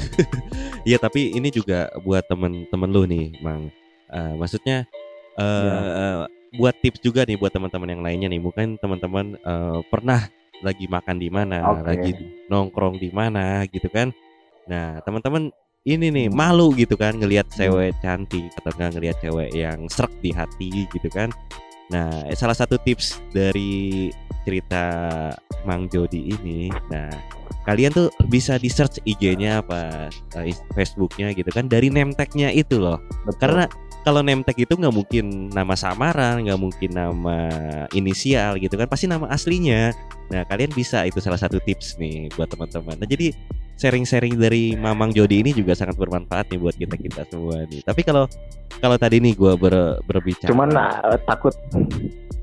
Iya, 0.81 0.97
tapi 0.97 1.29
ini 1.37 1.53
juga 1.53 1.93
buat 2.09 2.25
temen-temen 2.25 2.89
lu 2.89 3.05
nih, 3.05 3.37
Mang. 3.45 3.69
Eh, 4.09 4.33
maksudnya 4.41 4.89
eh 5.37 6.25
Ya. 6.25 6.40
Eh, 6.53 6.59
buat 6.59 6.75
tips 6.83 7.01
juga 7.01 7.23
nih 7.23 7.39
buat 7.39 7.55
teman-teman 7.55 7.89
yang 7.95 8.03
lainnya 8.03 8.29
nih. 8.31 8.43
Mungkin 8.43 8.77
teman-teman 8.83 9.39
eh, 9.39 9.81
pernah 9.87 10.27
lagi 10.61 10.85
makan 10.91 11.17
di 11.17 11.29
mana, 11.33 11.65
Oke. 11.73 11.83
lagi 11.89 12.11
nongkrong 12.51 13.01
di 13.01 13.09
mana 13.15 13.65
gitu 13.71 13.89
kan. 13.89 14.13
Nah, 14.69 15.01
teman-teman 15.03 15.49
ini 15.89 16.13
nih 16.13 16.29
malu 16.29 16.77
gitu 16.77 16.93
kan 17.01 17.17
ngelihat 17.17 17.49
Hmm. 17.49 17.57
cewek 17.57 17.97
cantik 18.05 18.53
atau 18.61 18.71
enggak 18.77 18.91
ngelihat 19.01 19.17
cewek 19.25 19.51
yang 19.57 19.89
serak 19.89 20.13
di 20.21 20.31
hati 20.37 20.85
gitu 20.93 21.09
kan. 21.09 21.33
Nah, 21.89 22.29
eh, 22.29 22.37
salah 22.37 22.53
satu 22.55 22.77
tips 22.77 23.19
dari 23.33 24.13
cerita 24.45 24.85
Mang 25.65 25.89
Jody 25.93 26.33
ini, 26.33 26.73
nah 26.89 27.13
kalian 27.69 27.93
tuh 27.93 28.09
bisa 28.33 28.57
di 28.57 28.73
search 28.73 29.01
IG-nya 29.05 29.61
apa 29.61 30.09
eh, 30.37 30.49
is- 30.49 30.65
Facebook-nya 30.73 31.37
gitu 31.37 31.53
kan 31.53 31.69
dari 31.69 31.89
name 31.93 32.13
tag-nya 32.17 32.49
itu 32.53 32.81
loh. 32.81 33.01
Betul. 33.25 33.37
Karena 33.41 33.65
kalau 34.01 34.25
name 34.25 34.41
tag 34.41 34.57
itu 34.57 34.73
nggak 34.73 34.95
mungkin 34.95 35.53
nama 35.53 35.77
samaran, 35.77 36.45
nggak 36.45 36.61
mungkin 36.61 36.91
nama 36.97 37.37
inisial 37.93 38.57
gitu 38.57 38.75
kan, 38.81 38.89
pasti 38.89 39.05
nama 39.05 39.29
aslinya. 39.29 39.93
Nah 40.33 40.47
kalian 40.49 40.73
bisa 40.73 41.05
itu 41.05 41.21
salah 41.21 41.37
satu 41.37 41.61
tips 41.61 42.01
nih 42.01 42.33
buat 42.33 42.49
teman-teman. 42.49 42.97
Nah 42.97 43.09
jadi 43.09 43.37
sharing-sharing 43.81 44.37
dari 44.37 44.77
Mamang 44.77 45.17
Jody 45.17 45.41
ini 45.41 45.57
juga 45.57 45.73
sangat 45.73 45.97
bermanfaat 45.97 46.53
nih 46.53 46.61
buat 46.61 46.77
kita 46.77 47.01
kita 47.01 47.25
semua 47.33 47.65
nih. 47.65 47.81
Tapi 47.81 48.05
kalau 48.05 48.29
kalau 48.85 48.97
tadi 49.01 49.25
nih 49.25 49.33
gue 49.33 49.53
ber, 49.57 50.05
berbicara, 50.05 50.53
cuman 50.53 50.69
eh, 50.77 51.19
takut 51.25 51.57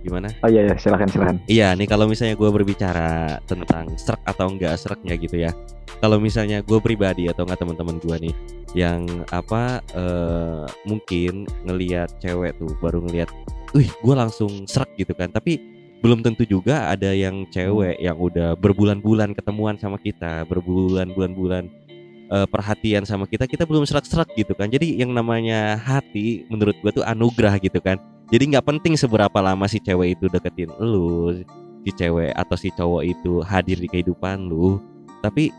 gimana? 0.02 0.34
oh 0.42 0.50
iya 0.50 0.72
ya 0.72 0.76
silakan 0.80 1.10
silakan 1.12 1.36
Iya 1.46 1.68
nih 1.78 1.88
kalau 1.88 2.08
misalnya 2.10 2.34
gue 2.40 2.50
berbicara 2.50 3.38
tentang 3.46 3.94
serak 4.02 4.22
atau 4.26 4.50
enggak 4.50 4.74
seraknya 4.82 5.14
gitu 5.14 5.38
ya. 5.38 5.54
Kalau 5.98 6.22
misalnya 6.22 6.62
gue 6.66 6.78
pribadi 6.82 7.30
atau 7.30 7.46
enggak 7.46 7.62
teman-teman 7.62 8.02
gue 8.02 8.16
nih 8.30 8.34
yang 8.74 9.06
apa 9.30 9.86
eh, 9.94 10.66
mungkin 10.90 11.46
ngelihat 11.70 12.18
cewek 12.18 12.58
tuh 12.58 12.74
baru 12.82 13.06
ngelihat, 13.06 13.30
wih 13.78 13.88
gue 13.88 14.16
langsung 14.18 14.66
serak 14.66 14.90
gitu 14.98 15.14
kan. 15.14 15.30
Tapi 15.30 15.77
belum 16.02 16.22
tentu 16.22 16.46
juga 16.46 16.94
ada 16.94 17.10
yang 17.14 17.50
cewek 17.50 17.98
yang 17.98 18.18
udah 18.18 18.54
berbulan-bulan 18.58 19.34
ketemuan 19.34 19.76
sama 19.82 19.98
kita, 19.98 20.46
berbulan-bulan-bulan 20.46 21.66
eh, 22.30 22.48
perhatian 22.48 23.04
sama 23.04 23.26
kita, 23.26 23.50
kita 23.50 23.66
belum 23.66 23.84
serak-serak 23.84 24.30
gitu 24.38 24.54
kan. 24.54 24.70
Jadi 24.70 24.98
yang 25.02 25.12
namanya 25.12 25.78
hati 25.82 26.46
menurut 26.54 26.78
gue 26.86 27.02
tuh 27.02 27.06
anugerah 27.06 27.58
gitu 27.58 27.82
kan. 27.82 27.98
Jadi 28.28 28.54
nggak 28.54 28.68
penting 28.68 28.94
seberapa 29.00 29.40
lama 29.40 29.66
si 29.72 29.80
cewek 29.80 30.20
itu 30.20 30.28
deketin 30.28 30.70
lu, 30.84 31.42
si 31.88 31.92
cewek 31.96 32.36
atau 32.36 32.56
si 32.60 32.70
cowok 32.76 33.04
itu 33.08 33.40
hadir 33.42 33.80
di 33.80 33.88
kehidupan 33.88 34.52
lu. 34.52 34.78
Tapi 35.24 35.50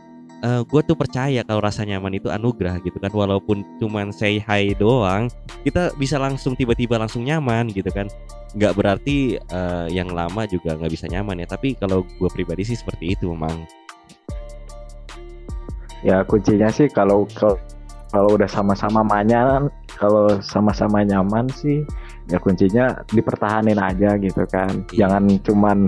gue 0.42 0.80
tuh 0.86 0.94
percaya 0.94 1.42
kalau 1.42 1.58
rasa 1.58 1.82
nyaman 1.82 2.18
itu 2.18 2.30
anugerah 2.30 2.78
gitu 2.86 2.98
kan. 3.02 3.10
Walaupun 3.10 3.66
cuman 3.82 4.14
say 4.14 4.38
hi 4.38 4.74
doang, 4.78 5.26
kita 5.66 5.90
bisa 5.98 6.16
langsung 6.18 6.54
tiba-tiba 6.54 6.98
langsung 6.98 7.26
nyaman 7.26 7.70
gitu 7.74 7.90
kan. 7.90 8.06
Nggak 8.54 8.74
berarti 8.78 9.36
eh, 9.36 9.86
yang 9.90 10.14
lama 10.14 10.46
juga 10.46 10.78
nggak 10.78 10.92
bisa 10.92 11.06
nyaman 11.10 11.42
ya. 11.42 11.46
Tapi 11.50 11.74
kalau 11.78 12.06
gue 12.06 12.30
pribadi 12.30 12.62
sih 12.62 12.78
seperti 12.78 13.18
itu 13.18 13.30
memang. 13.30 13.66
ya 15.98 16.22
kuncinya 16.22 16.70
sih 16.70 16.86
kalau 16.86 17.26
kalau 17.34 17.58
kalau 18.14 18.38
udah 18.38 18.46
sama-sama 18.46 19.02
manyan 19.02 19.66
kalau 19.98 20.38
sama-sama 20.40 21.02
nyaman 21.02 21.50
sih 21.50 21.82
ya 22.30 22.38
kuncinya 22.38 23.02
dipertahanin 23.10 23.76
aja 23.76 24.14
gitu 24.20 24.46
kan 24.48 24.84
Iya. 24.94 25.04
jangan 25.04 25.24
cuman 25.42 25.78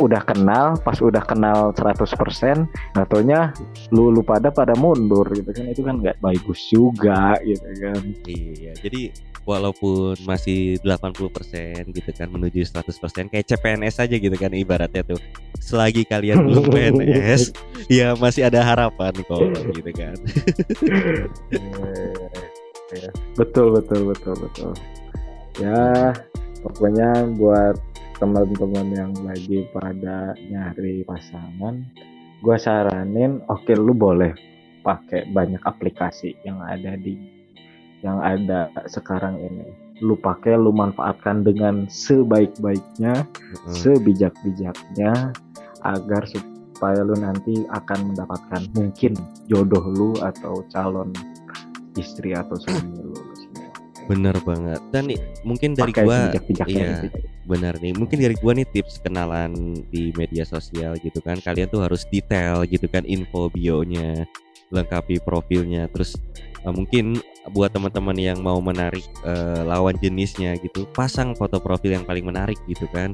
udah 0.00 0.22
kenal 0.26 0.78
pas 0.82 0.98
udah 0.98 1.22
kenal 1.22 1.70
100% 1.76 2.66
natonya 2.96 3.54
lu 3.94 4.10
lu 4.10 4.22
pada 4.22 4.50
pada 4.50 4.74
mundur 4.78 5.26
gitu 5.34 5.50
kan 5.50 5.66
itu 5.70 5.82
kan 5.82 6.00
nggak 6.02 6.18
bagus 6.22 6.60
juga 6.70 7.38
gitu 7.44 7.68
kan 7.82 8.02
Iya, 8.24 8.72
jadi 8.80 9.12
walaupun 9.44 10.16
masih 10.24 10.80
80% 10.80 11.92
gitu 11.92 12.10
kan 12.16 12.28
menuju 12.32 12.64
100% 12.64 13.28
kayak 13.28 13.46
CPNS 13.46 14.00
aja 14.00 14.16
gitu 14.16 14.36
kan 14.36 14.50
ibaratnya 14.56 15.04
tuh. 15.04 15.20
Selagi 15.60 16.08
kalian 16.08 16.48
belum 16.48 16.64
PNS, 16.74 17.52
ya 17.92 18.16
masih 18.16 18.48
ada 18.48 18.64
harapan 18.64 19.12
kok 19.12 19.44
gitu 19.76 19.90
kan. 19.92 20.16
ya. 22.92 23.08
Betul 23.36 23.76
betul 23.76 24.00
betul 24.12 24.34
betul. 24.40 24.72
Ya 25.60 26.12
pokoknya 26.64 27.28
buat 27.36 27.76
teman-teman 28.18 28.88
yang 28.94 29.12
lagi 29.26 29.66
pada 29.74 30.38
nyari 30.38 31.02
pasangan, 31.02 31.82
gua 32.40 32.56
saranin 32.56 33.42
oke 33.50 33.74
lu 33.74 33.92
boleh 33.94 34.32
pakai 34.84 35.26
banyak 35.32 35.60
aplikasi 35.64 36.36
yang 36.44 36.60
ada 36.60 36.94
di 36.94 37.16
yang 38.04 38.20
ada 38.20 38.68
sekarang 38.86 39.40
ini. 39.40 39.72
Lu 40.04 40.18
pakai, 40.18 40.58
lu 40.60 40.74
manfaatkan 40.74 41.40
dengan 41.46 41.88
sebaik-baiknya, 41.88 43.24
Mm-mm. 43.24 43.72
sebijak-bijaknya 43.72 45.32
agar 45.80 46.22
supaya 46.28 47.00
lu 47.00 47.16
nanti 47.16 47.64
akan 47.72 48.12
mendapatkan 48.12 48.68
mungkin 48.76 49.16
jodoh 49.48 49.84
lu 49.88 50.10
atau 50.20 50.60
calon 50.68 51.14
istri 51.96 52.36
atau 52.36 52.60
suami 52.60 53.00
lu. 53.00 53.23
Bener 54.04 54.36
banget 54.44 54.80
dan 54.92 55.08
nih, 55.08 55.20
mungkin 55.42 55.72
dari 55.72 55.92
Pakai 55.92 56.04
gua 56.04 56.18
iya. 56.68 57.08
gitu. 57.08 57.18
benar 57.48 57.74
nih 57.80 57.92
mungkin 57.96 58.18
dari 58.20 58.36
gua 58.36 58.52
nih 58.52 58.68
tips 58.68 59.00
kenalan 59.00 59.52
di 59.88 60.12
media 60.16 60.44
sosial 60.44 60.96
gitu 61.00 61.24
kan 61.24 61.40
kalian 61.40 61.68
tuh 61.72 61.84
harus 61.84 62.04
detail 62.12 62.64
gitu 62.68 62.84
kan 62.88 63.04
info 63.08 63.48
bionya 63.48 64.28
lengkapi 64.72 65.20
profilnya 65.24 65.88
terus 65.92 66.16
eh, 66.64 66.72
mungkin 66.72 67.20
buat 67.52 67.72
teman-teman 67.72 68.16
yang 68.16 68.40
mau 68.40 68.60
menarik 68.60 69.04
eh, 69.24 69.62
lawan 69.64 69.96
jenisnya 70.00 70.56
gitu 70.60 70.88
pasang 70.92 71.36
foto 71.36 71.60
profil 71.60 71.96
yang 71.96 72.04
paling 72.04 72.24
menarik 72.24 72.56
gitu 72.68 72.88
kan 72.92 73.12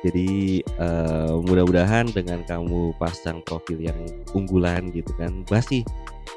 jadi 0.00 0.28
eh, 0.62 1.32
mudah-mudahan 1.40 2.08
dengan 2.08 2.42
kamu 2.42 2.94
pasang 2.96 3.40
profil 3.40 3.80
yang 3.80 3.98
unggulan 4.32 4.88
gitu 4.90 5.10
kan 5.14 5.44
pasti 5.44 5.80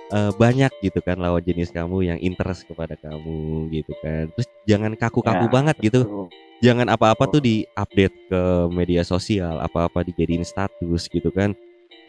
eh, 0.09 0.31
banyak 0.33 0.71
gitu 0.79 0.99
kan 0.99 1.17
lawan 1.17 1.41
jenis 1.41 1.69
kamu 1.69 2.05
yang 2.05 2.19
interest 2.19 2.63
kepada 2.65 2.95
kamu 2.95 3.39
gitu 3.71 3.91
kan 3.99 4.29
terus 4.29 4.47
jangan 4.63 4.93
kaku-kaku 4.93 5.45
Ya, 5.45 5.51
banget 5.51 5.75
gitu 5.79 6.01
betul. 6.03 6.25
jangan 6.59 6.87
apa-apa 6.87 7.23
tuh 7.25 7.39
di-update 7.39 8.15
ke 8.27 8.41
media 8.69 9.01
sosial, 9.01 9.59
apa-apa 9.59 10.03
dijadiin 10.03 10.43
status 10.43 11.07
gitu 11.07 11.31
kan. 11.31 11.55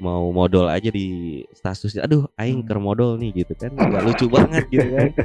Mau 0.00 0.32
modal 0.32 0.64
aja 0.66 0.88
di 0.88 1.06
status, 1.52 1.94
aduh 1.94 2.24
aing 2.34 2.64
Hmm. 2.64 2.66
ker 2.66 2.80
modal 2.80 3.14
nih 3.14 3.30
gitu 3.36 3.52
kan. 3.54 3.70
Nggak 3.70 4.00
lucu 4.02 4.26
banget 4.26 4.64
gitu 4.66 4.88
kan. 4.90 5.08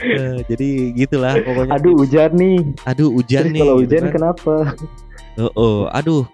Eh, 0.00 0.38
jadi 0.46 0.68
gitulah 0.96 1.34
pokoknya. 1.36 1.72
Aduh 1.74 1.94
hujan 1.98 2.30
nih. 2.32 2.58
aduh 2.86 3.10
hujan 3.10 3.42
Terus 3.42 3.52
nih. 3.52 3.60
kalau 3.60 3.74
gitu 3.74 3.82
hujan 3.84 4.02
kan. 4.02 4.12
kenapa? 4.14 4.54
Oh, 5.38 5.52
oh, 5.54 5.78
aduh 5.94 6.26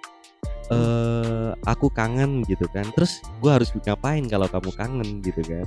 eh 0.73 1.53
aku 1.69 1.93
kangen 1.93 2.41
gitu 2.49 2.65
kan. 2.73 2.89
Terus 2.97 3.21
gua 3.45 3.61
harus 3.61 3.69
ngapain 3.69 4.25
kalau 4.25 4.49
kamu 4.49 4.71
kangen 4.73 5.09
gitu 5.21 5.45
kan. 5.45 5.67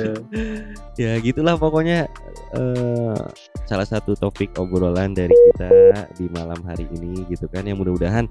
ya 1.00 1.20
gitulah 1.20 1.60
pokoknya 1.60 2.08
eh 2.56 3.20
salah 3.68 3.84
satu 3.84 4.16
topik 4.16 4.56
obrolan 4.56 5.12
dari 5.12 5.36
kita 5.52 6.08
di 6.16 6.32
malam 6.32 6.56
hari 6.64 6.88
ini 6.96 7.28
gitu 7.28 7.44
kan 7.52 7.68
yang 7.68 7.76
mudah-mudahan 7.76 8.24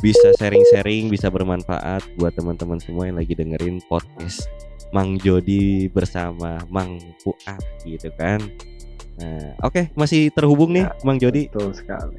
bisa 0.00 0.32
sharing-sharing 0.36 1.08
bisa 1.08 1.32
bermanfaat 1.32 2.04
buat 2.20 2.36
teman-teman 2.36 2.80
semua 2.80 3.08
yang 3.08 3.16
lagi 3.16 3.32
dengerin 3.32 3.80
podcast 3.88 4.48
Mang 4.90 5.20
Jody 5.20 5.86
bersama 5.92 6.60
Mang 6.68 6.98
Fuad 7.22 7.62
gitu 7.84 8.10
kan 8.16 8.40
nah 9.20 9.52
oke 9.60 9.92
masih 9.94 10.32
terhubung 10.32 10.72
nih 10.72 10.88
Ya, 10.88 10.96
Mang 11.04 11.20
Jody 11.20 11.52
Betul 11.52 11.76
sekali. 11.76 12.16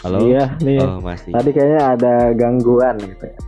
Halo 0.00 0.18
Iya 0.24 0.44
nih. 0.64 0.80
oh 0.80 1.00
masih 1.00 1.32
Tadi 1.32 1.50
kayaknya 1.52 1.80
ada 1.96 2.14
gangguan 2.32 2.96
gitu 3.00 3.24
ya. 3.28 3.38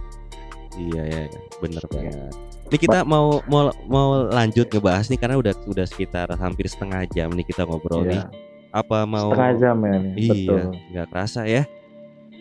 Iya 0.72 1.02
ya, 1.04 1.22
bener 1.60 1.84
banget. 1.92 2.32
Ini 2.72 2.76
kita 2.80 3.04
mau 3.04 3.44
mau 3.44 3.68
mau 3.84 4.24
lanjut 4.32 4.64
ngebahas 4.72 5.12
nih 5.12 5.20
karena 5.20 5.36
udah 5.36 5.52
udah 5.68 5.84
sekitar 5.84 6.32
hampir 6.40 6.64
setengah 6.64 7.04
jam 7.12 7.28
nih 7.32 7.44
kita 7.44 7.68
ngobrol 7.68 8.08
nih. 8.08 8.20
Iya. 8.20 8.28
Apa 8.72 9.04
mau 9.04 9.36
Setengah 9.36 9.54
jam 9.60 9.76
ya 9.84 9.96
nih. 10.00 10.12
Iya, 10.16 10.32
Betul. 10.32 10.62
nggak 10.96 11.06
kerasa 11.12 11.40
ya. 11.44 11.62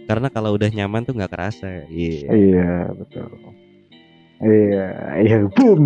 Karena 0.07 0.27
kalau 0.31 0.55
udah 0.55 0.69
nyaman 0.71 1.03
tuh 1.03 1.13
nggak 1.15 1.31
kerasa. 1.31 1.67
Iya. 1.91 2.27
Iya 2.31 2.71
betul. 2.95 3.27
Iya, 4.41 4.87
iya, 5.21 5.37
boom. 5.51 5.85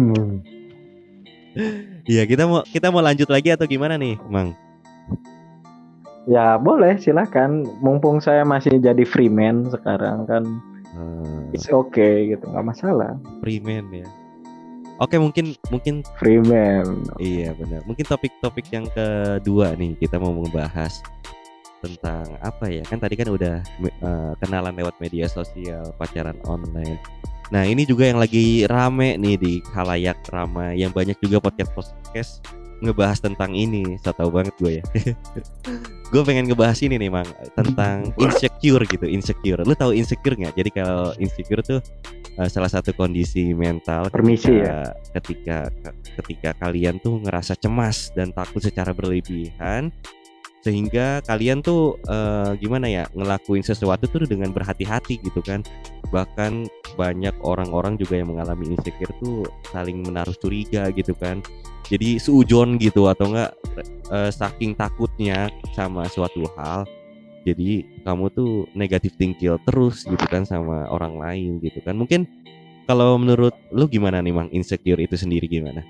Iya, 2.05 2.27
kita 2.27 2.45
mau 2.45 2.61
kita 2.67 2.91
mau 2.91 2.99
lanjut 2.99 3.31
lagi 3.31 3.47
atau 3.47 3.63
gimana 3.63 3.95
nih, 3.95 4.19
Mang? 4.27 4.51
Ya 6.25 6.57
boleh 6.57 6.97
silakan. 6.97 7.65
Mumpung 7.85 8.17
saya 8.17 8.41
masih 8.41 8.81
jadi 8.81 9.05
freeman 9.05 9.69
sekarang 9.69 10.25
kan, 10.25 10.43
Eh, 10.95 11.55
it's 11.59 11.67
okay 11.67 12.31
gitu, 12.31 12.47
nggak 12.47 12.71
masalah. 12.71 13.19
Freeman 13.43 13.91
ya. 13.91 14.07
Oke, 14.95 15.19
mungkin 15.19 15.51
mungkin 15.67 16.07
Freeman. 16.15 17.03
iya 17.19 17.51
benar. 17.51 17.83
Mungkin 17.83 18.07
topik-topik 18.07 18.63
yang 18.71 18.87
kedua 18.95 19.75
nih 19.75 19.99
kita 19.99 20.15
mau 20.15 20.31
membahas 20.31 21.03
tentang 21.83 22.23
apa 22.39 22.71
ya? 22.71 22.79
Kan 22.87 23.03
tadi 23.03 23.19
kan 23.19 23.27
udah 23.27 23.59
eh, 23.83 24.31
kenalan 24.39 24.71
lewat 24.71 24.95
media 25.03 25.27
sosial, 25.27 25.91
pacaran 25.99 26.39
online. 26.47 26.95
Nah, 27.51 27.61
ini 27.67 27.85
juga 27.85 28.09
yang 28.09 28.17
lagi 28.17 28.63
rame 28.65 29.19
nih 29.19 29.35
di 29.37 29.53
khalayak 29.75 30.17
ramai 30.31 30.79
yang 30.79 30.89
banyak 30.95 31.19
juga 31.21 31.43
podcast-podcast 31.43 32.41
ngebahas 32.83 33.19
tentang 33.23 33.55
ini. 33.55 33.99
So 34.03 34.11
tau 34.11 34.31
banget 34.31 34.55
gue 34.59 34.81
ya. 34.81 34.83
gue 36.11 36.21
pengen 36.23 36.47
ngebahas 36.47 36.79
ini 36.83 36.95
nih, 36.99 37.11
Mang, 37.11 37.27
tentang 37.55 38.11
insecure 38.23 38.83
gitu, 38.87 39.05
insecure. 39.07 39.61
Lu 39.63 39.75
tahu 39.75 39.95
insecure 39.95 40.35
nggak? 40.35 40.55
Jadi 40.55 40.69
kalau 40.71 41.11
insecure 41.19 41.63
tuh 41.63 41.79
eh, 42.39 42.49
salah 42.51 42.71
satu 42.71 42.91
kondisi 42.95 43.55
mental 43.55 44.11
Permisi 44.11 44.59
ketika, 44.59 44.79
ketika 45.15 45.57
ketika 46.19 46.49
kalian 46.59 46.99
tuh 46.99 47.19
ngerasa 47.23 47.59
cemas 47.59 48.11
dan 48.15 48.31
takut 48.31 48.63
secara 48.63 48.95
berlebihan 48.95 49.91
sehingga 50.65 51.21
kalian 51.29 51.61
tuh 51.61 52.01
eh, 52.09 52.57
gimana 52.57 52.89
ya 52.89 53.05
ngelakuin 53.13 53.61
sesuatu 53.61 54.09
tuh 54.09 54.25
dengan 54.25 54.49
berhati-hati 54.49 55.21
gitu 55.21 55.45
kan 55.45 55.61
bahkan 56.09 56.65
banyak 56.97 57.37
orang-orang 57.45 58.01
juga 58.01 58.17
yang 58.17 58.33
mengalami 58.33 58.73
insecure 58.73 59.13
tuh 59.21 59.45
saling 59.69 60.01
menaruh 60.01 60.33
curiga 60.41 60.89
gitu 60.89 61.13
kan 61.13 61.45
jadi 61.85 62.17
suujon 62.17 62.81
gitu 62.81 63.05
atau 63.09 63.29
enggak 63.29 63.51
eh, 64.09 64.31
saking 64.33 64.73
takutnya 64.73 65.49
sama 65.77 66.09
suatu 66.09 66.45
hal 66.57 66.85
jadi 67.45 67.85
kamu 68.01 68.25
tuh 68.33 68.65
negatif 68.73 69.13
thinking 69.21 69.53
terus 69.69 70.01
gitu 70.03 70.25
kan 70.25 70.43
sama 70.43 70.89
orang 70.89 71.21
lain 71.21 71.61
gitu 71.61 71.77
kan 71.85 71.93
mungkin 71.93 72.25
kalau 72.89 73.17
menurut 73.17 73.53
lu 73.73 73.85
gimana 73.89 74.21
nih 74.21 74.33
Mang 74.33 74.49
insecure 74.53 75.01
itu 75.01 75.17
sendiri 75.17 75.45
gimana 75.49 75.85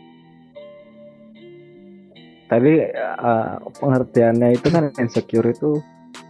Tadi 2.45 2.77
eh, 2.77 3.53
pengertiannya 3.81 4.53
itu 4.53 4.67
kan 4.69 4.93
insecure 5.01 5.49
itu 5.49 5.81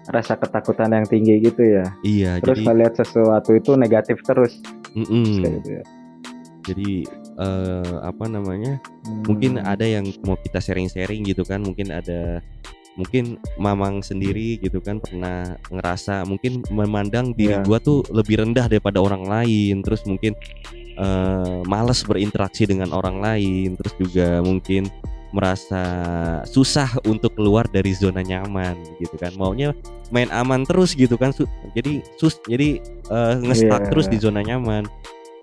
rasa 0.05 0.37
ketakutan 0.37 0.93
yang 0.93 1.05
tinggi 1.09 1.41
gitu 1.41 1.59
ya. 1.59 1.85
iya 2.05 2.31
Terus 2.39 2.61
jadi 2.61 2.67
melihat 2.71 2.93
sesuatu 3.03 3.51
itu 3.57 3.73
negatif 3.75 4.21
terus 4.23 4.61
mm-mm. 4.93 5.43
kayak 5.43 5.53
gitu 5.59 5.69
ya. 5.75 5.83
jadi 6.65 6.91
eh, 7.35 7.95
apa 8.01 8.25
namanya 8.25 8.79
mungkin 9.23 9.59
Hmm. 9.59 9.67
ada 9.67 9.83
yang 9.83 10.05
mau 10.23 10.35
kita 10.35 10.59
sharing-sharing 10.59 11.23
gitu 11.23 11.43
kan 11.43 11.59
mungkin 11.59 11.91
ada 11.91 12.39
mungkin 12.95 13.35
mamang 13.59 13.99
sendiri 13.99 14.55
gitu 14.57 14.79
kan 14.79 15.03
pernah 15.03 15.59
ngerasa 15.67 16.23
mungkin 16.23 16.63
memandang 16.71 17.35
diri 17.35 17.59
Iya. 17.59 17.67
gua 17.67 17.77
tuh 17.77 18.07
lebih 18.07 18.39
rendah 18.39 18.71
daripada 18.71 19.03
orang 19.03 19.27
lain 19.27 19.83
terus 19.83 20.07
mungkin 20.07 20.31
eh 20.95 21.59
males 21.67 22.07
berinteraksi 22.07 22.63
dengan 22.63 22.95
orang 22.95 23.19
lain 23.19 23.75
terus 23.75 23.91
juga 23.99 24.39
mungkin 24.39 24.87
merasa 25.35 25.83
susah 26.47 26.95
untuk 27.03 27.35
keluar 27.35 27.67
dari 27.67 27.91
zona 27.91 28.23
nyaman 28.23 28.79
gitu 29.03 29.19
kan 29.19 29.35
maunya 29.35 29.75
main 30.07 30.31
aman 30.31 30.63
terus 30.63 30.95
gitu 30.95 31.19
kan 31.19 31.35
jadi 31.75 31.99
sus 32.15 32.39
jadi 32.47 32.79
eh, 33.11 33.35
ngestak 33.43 33.81
Iya. 33.83 33.89
terus 33.91 34.07
di 34.07 34.15
zona 34.15 34.39
nyaman 34.39 34.87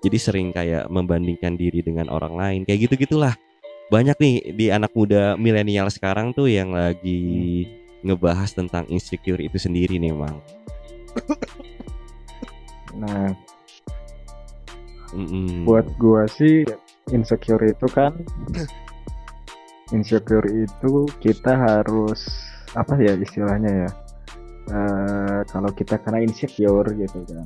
jadi 0.03 0.17
sering 0.19 0.51
kayak 0.51 0.91
membandingkan 0.91 1.55
diri 1.55 1.79
dengan 1.79 2.11
orang 2.11 2.35
lain 2.35 2.61
kayak 2.67 2.85
gitu 2.91 3.07
gitulah 3.07 3.33
banyak 3.87 4.15
nih 4.19 4.35
di 4.51 4.65
anak 4.67 4.91
muda 4.91 5.39
milenial 5.39 5.87
sekarang 5.87 6.35
tuh 6.35 6.51
yang 6.51 6.75
lagi 6.75 7.63
ngebahas 8.03 8.51
tentang 8.51 8.83
insecure 8.91 9.39
itu 9.39 9.55
sendiri 9.55 9.95
nih 9.95 10.11
mang. 10.11 10.43
Nah, 12.93 13.31
Mm-mm. 15.13 15.63
buat 15.63 15.87
gua 16.01 16.25
sih 16.27 16.65
insecure 17.13 17.63
itu 17.69 17.87
kan 17.89 18.17
insecure 19.93 20.45
itu 20.45 21.05
kita 21.21 21.53
harus 21.53 22.27
apa 22.73 22.97
ya 22.97 23.13
istilahnya 23.13 23.87
ya 23.87 23.89
Eh, 24.63 25.41
kalau 25.51 25.75
kita 25.75 25.99
kena 25.99 26.23
insecure 26.23 26.87
gitu 26.95 27.19
kan 27.27 27.43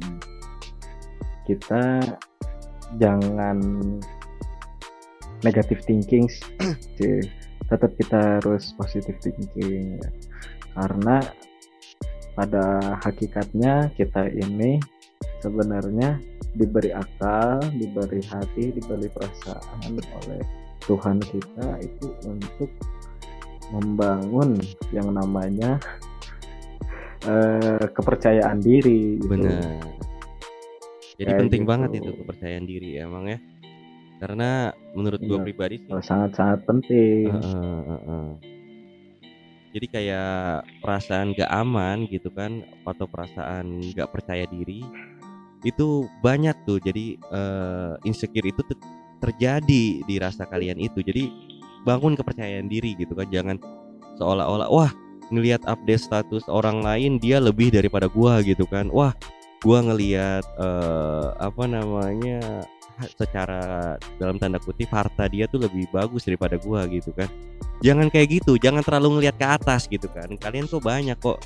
kita 1.47 2.03
jangan 2.99 3.57
negative 5.41 5.79
thinking 5.87 6.27
sih 6.99 7.23
tetap 7.67 7.91
kita 7.99 8.39
harus 8.39 8.71
positive 8.75 9.19
thinking 9.19 9.99
ya. 9.99 10.09
karena 10.75 11.15
pada 12.37 12.95
hakikatnya 13.01 13.89
kita 13.97 14.29
ini 14.29 14.77
sebenarnya 15.41 16.21
diberi 16.53 16.93
akal, 16.93 17.61
diberi 17.77 18.21
hati, 18.29 18.73
diberi 18.73 19.09
perasaan 19.09 19.97
oleh 19.97 20.41
Tuhan 20.85 21.17
kita 21.21 21.81
itu 21.81 22.07
untuk 22.29 22.69
membangun 23.73 24.57
yang 24.95 25.11
namanya 25.11 25.81
eh, 27.25 27.85
kepercayaan 27.89 28.61
diri. 28.61 29.17
gitu. 29.17 29.27
benar 29.27 29.97
jadi 31.17 31.31
Kayak 31.33 31.41
penting 31.45 31.61
gitu. 31.65 31.69
banget 31.69 31.89
itu 31.97 32.09
kepercayaan 32.13 32.65
diri 32.65 32.89
emang 32.97 33.25
ya 33.27 33.39
karena 34.17 34.49
menurut 34.97 35.21
gue 35.21 35.37
Iya. 35.37 35.45
pribadi 35.45 35.75
sih 35.77 35.91
Oh, 35.93 36.01
sangat-sangat 36.01 36.59
penting. 36.65 37.29
Heeh, 37.29 37.79
heeh. 37.85 38.27
Jadi 39.67 39.87
kayak 39.93 40.31
perasaan 40.81 41.37
gak 41.37 41.51
aman 41.53 42.09
gitu 42.09 42.33
kan 42.33 42.65
atau 42.81 43.05
perasaan 43.05 43.93
gak 43.93 44.09
percaya 44.09 44.49
diri 44.49 44.81
itu 45.61 45.87
banyak 46.25 46.55
tuh. 46.65 46.81
Jadi 46.81 47.13
eh, 47.19 47.93
insecure 48.01 48.47
itu 48.49 48.61
te- 48.65 48.79
terjadi 49.21 50.01
di 50.01 50.15
rasa 50.17 50.49
kalian 50.49 50.81
itu. 50.81 51.05
Jadi 51.05 51.29
bangun 51.85 52.17
kepercayaan 52.17 52.65
diri 52.65 52.97
gitu 52.97 53.13
kan. 53.13 53.29
Jangan 53.29 53.57
seolah-olah 54.17 54.69
wah 54.73 54.89
ngelihat 55.29 55.61
update 55.69 56.01
status 56.01 56.47
orang 56.49 56.81
lain 56.81 57.21
dia 57.21 57.37
lebih 57.37 57.69
daripada 57.69 58.09
gua 58.09 58.41
gitu 58.41 58.65
kan. 58.65 58.89
Wah, 58.89 59.13
gua 59.63 59.79
ngelihat 59.83 60.43
eh, 60.57 61.27
apa 61.37 61.63
namanya 61.65 62.65
secara 63.13 63.93
dalam 64.17 64.41
tanda 64.41 64.57
kutip 64.57 64.89
harta 64.89 65.29
dia 65.29 65.45
tuh 65.45 65.61
lebih 65.61 65.85
bagus 65.93 66.25
daripada 66.25 66.57
gua 66.57 66.85
gitu 66.89 67.13
kan. 67.13 67.29
Jangan 67.85 68.09
kayak 68.09 68.41
gitu 68.41 68.57
jangan 68.57 68.81
terlalu 68.81 69.21
ngelihat 69.21 69.35
ke 69.37 69.47
atas 69.47 69.85
gitu 69.85 70.09
kan. 70.09 70.33
Kalian 70.37 70.65
tuh 70.65 70.81
banyak 70.81 71.17
kok 71.21 71.41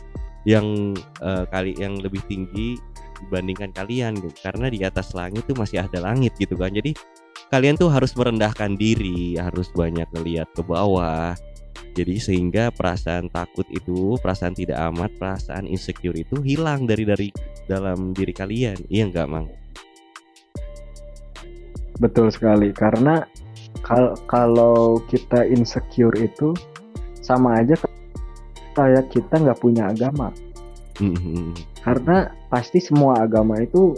yang 0.48 0.96
eh, 1.22 1.44
kali 1.52 1.76
yang 1.78 2.00
lebih 2.00 2.24
tinggi 2.28 2.80
dibandingkan 3.28 3.76
kalian 3.76 4.18
gitu. 4.18 4.32
Karena 4.40 4.72
di 4.72 4.80
atas 4.82 5.12
langit 5.12 5.44
tuh 5.46 5.56
masih 5.60 5.84
ada 5.84 6.00
langit 6.00 6.34
gitu 6.40 6.56
kan. 6.56 6.72
Jadi 6.72 6.96
kalian 7.52 7.76
tuh 7.76 7.92
harus 7.92 8.16
merendahkan 8.16 8.80
diri 8.80 9.36
harus 9.36 9.68
banyak 9.76 10.08
ngelihat 10.16 10.48
ke 10.56 10.64
bawah 10.64 11.36
jadi 11.92 12.16
sehingga 12.22 12.72
perasaan 12.72 13.28
takut 13.30 13.68
itu 13.68 14.16
perasaan 14.22 14.56
tidak 14.56 14.80
amat 14.94 15.12
perasaan 15.20 15.68
insecure 15.68 16.16
itu 16.16 16.40
hilang 16.40 16.88
dari 16.88 17.04
dari 17.04 17.28
dalam 17.68 18.16
diri 18.16 18.32
kalian. 18.32 18.80
Iya 18.88 19.12
nggak 19.12 19.28
mang? 19.28 19.48
Betul 22.00 22.32
sekali 22.32 22.72
karena 22.72 23.28
kal- 23.84 24.18
kalau 24.26 25.04
kita 25.12 25.46
insecure 25.46 26.16
itu 26.18 26.56
sama 27.22 27.62
aja 27.62 27.78
kayak 28.74 29.12
kita 29.12 29.36
nggak 29.38 29.60
punya 29.60 29.92
agama. 29.92 30.32
Mhm. 31.02 31.58
karena 31.82 32.30
pasti 32.54 32.78
semua 32.78 33.26
agama 33.26 33.58
itu 33.58 33.98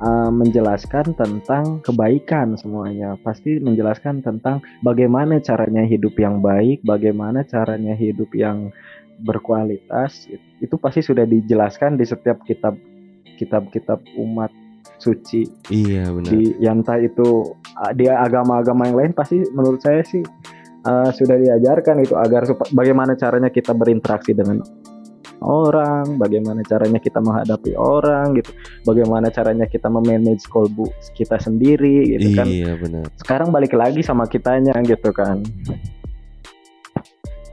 uh, 0.00 0.32
menjelaskan 0.32 1.14
tentang 1.14 1.84
kebaikan 1.84 2.56
semuanya. 2.56 3.14
Pasti 3.20 3.60
menjelaskan 3.60 4.24
tentang 4.24 4.64
bagaimana 4.80 5.38
caranya 5.40 5.84
hidup 5.84 6.16
yang 6.16 6.40
baik 6.40 6.82
bagaimana 6.82 7.44
caranya 7.46 7.94
hidup 7.94 8.32
yang 8.34 8.72
berkualitas. 9.20 10.26
Itu 10.58 10.80
pasti 10.80 11.04
sudah 11.04 11.28
dijelaskan 11.28 12.00
di 12.00 12.04
setiap 12.08 12.42
kitab 12.48 12.76
kitab-kitab 13.36 14.04
umat 14.20 14.52
suci. 15.00 15.48
Iya 15.72 16.12
benar. 16.12 16.28
Di 16.28 16.40
yang 16.60 16.84
entah 16.84 17.00
itu 17.00 17.56
di 17.96 18.04
agama-agama 18.08 18.88
yang 18.88 18.96
lain 18.96 19.12
pasti 19.16 19.40
menurut 19.52 19.80
saya 19.80 20.04
sih 20.04 20.20
uh, 20.84 21.10
sudah 21.12 21.36
diajarkan 21.40 22.04
itu 22.04 22.14
agar 22.16 22.44
bagaimana 22.72 23.16
caranya 23.16 23.48
kita 23.48 23.72
berinteraksi 23.72 24.36
dengan 24.36 24.60
orang, 25.40 26.16
bagaimana 26.16 26.60
caranya 26.62 26.96
kita 26.96 27.18
menghadapi 27.18 27.72
orang 27.74 28.36
gitu, 28.36 28.52
bagaimana 28.84 29.28
caranya 29.28 29.64
kita 29.64 29.88
memanage 29.88 30.44
kolbu 30.46 30.88
kita 31.12 31.36
sendiri 31.36 32.16
gitu 32.16 32.28
kan. 32.36 32.46
iya 32.46 32.72
benar 32.76 33.08
Sekarang 33.18 33.48
balik 33.50 33.72
lagi 33.72 34.00
sama 34.00 34.24
kitanya 34.24 34.76
gitu 34.84 35.10
kan. 35.10 35.40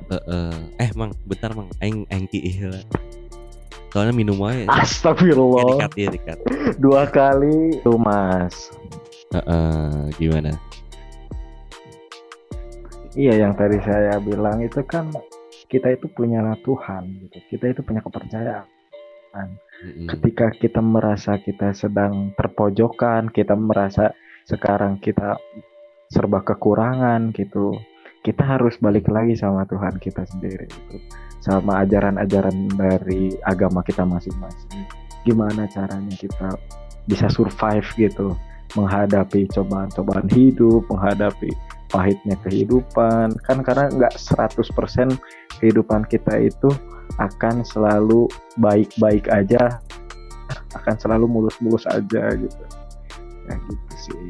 Heeh. 0.08 0.56
eh 0.80 0.90
mang 0.96 1.12
bentar 1.28 1.52
mang 1.52 1.68
aing 1.84 2.08
aing 2.08 2.28
lah. 2.72 2.84
soalnya 3.92 4.14
minum 4.16 4.40
aja 4.46 4.64
ya 4.64 4.68
Astagfirullah. 4.84 5.84
dikat 5.84 5.92
ya 5.98 6.08
dikat 6.14 6.38
Dua 6.80 7.04
kali 7.10 7.82
tuh 7.84 7.98
Mas. 8.00 8.72
Heeh, 9.36 10.08
gimana 10.16 10.56
Iya 13.18 13.50
yang 13.50 13.58
tadi 13.58 13.82
saya 13.82 14.22
bilang 14.22 14.62
itu 14.62 14.80
kan 14.86 15.10
kita 15.68 15.94
itu 15.96 16.08
punya 16.12 16.44
Tuhan 16.64 17.04
gitu. 17.28 17.38
Kita 17.52 17.66
itu 17.72 17.82
punya 17.84 18.02
kepercayaan. 18.04 18.68
Mm-mm. 19.38 20.10
ketika 20.10 20.50
kita 20.50 20.82
merasa 20.82 21.38
kita 21.38 21.70
sedang 21.78 22.34
terpojokan, 22.34 23.30
kita 23.30 23.54
merasa 23.54 24.10
sekarang 24.50 24.98
kita 24.98 25.38
serba 26.10 26.42
kekurangan 26.42 27.30
gitu, 27.38 27.78
kita 28.26 28.42
harus 28.42 28.80
balik 28.82 29.06
lagi 29.06 29.38
sama 29.38 29.70
Tuhan 29.70 30.02
kita 30.02 30.26
sendiri 30.26 30.66
gitu. 30.66 30.98
Sama 31.46 31.86
ajaran-ajaran 31.86 32.74
dari 32.74 33.38
agama 33.46 33.86
kita 33.86 34.02
masing-masing. 34.02 34.90
Gimana 35.22 35.70
caranya 35.70 36.16
kita 36.18 36.58
bisa 37.06 37.30
survive 37.30 37.86
gitu 37.94 38.34
menghadapi 38.76 39.48
cobaan-cobaan 39.48 40.28
hidup, 40.28 40.84
menghadapi 40.92 41.54
pahitnya 41.92 42.36
kehidupan. 42.44 43.36
Kan 43.44 43.64
karena 43.64 43.92
nggak 43.92 44.16
100% 44.16 45.16
kehidupan 45.60 46.06
kita 46.08 46.38
itu 46.38 46.70
akan 47.18 47.66
selalu 47.66 48.30
baik-baik 48.62 49.26
aja 49.32 49.82
akan 50.76 50.96
selalu 51.00 51.26
mulus-mulus 51.28 51.84
aja 51.90 52.32
gitu 52.36 52.64
ya 53.48 53.56
gitu 53.56 53.96
sih 53.96 54.22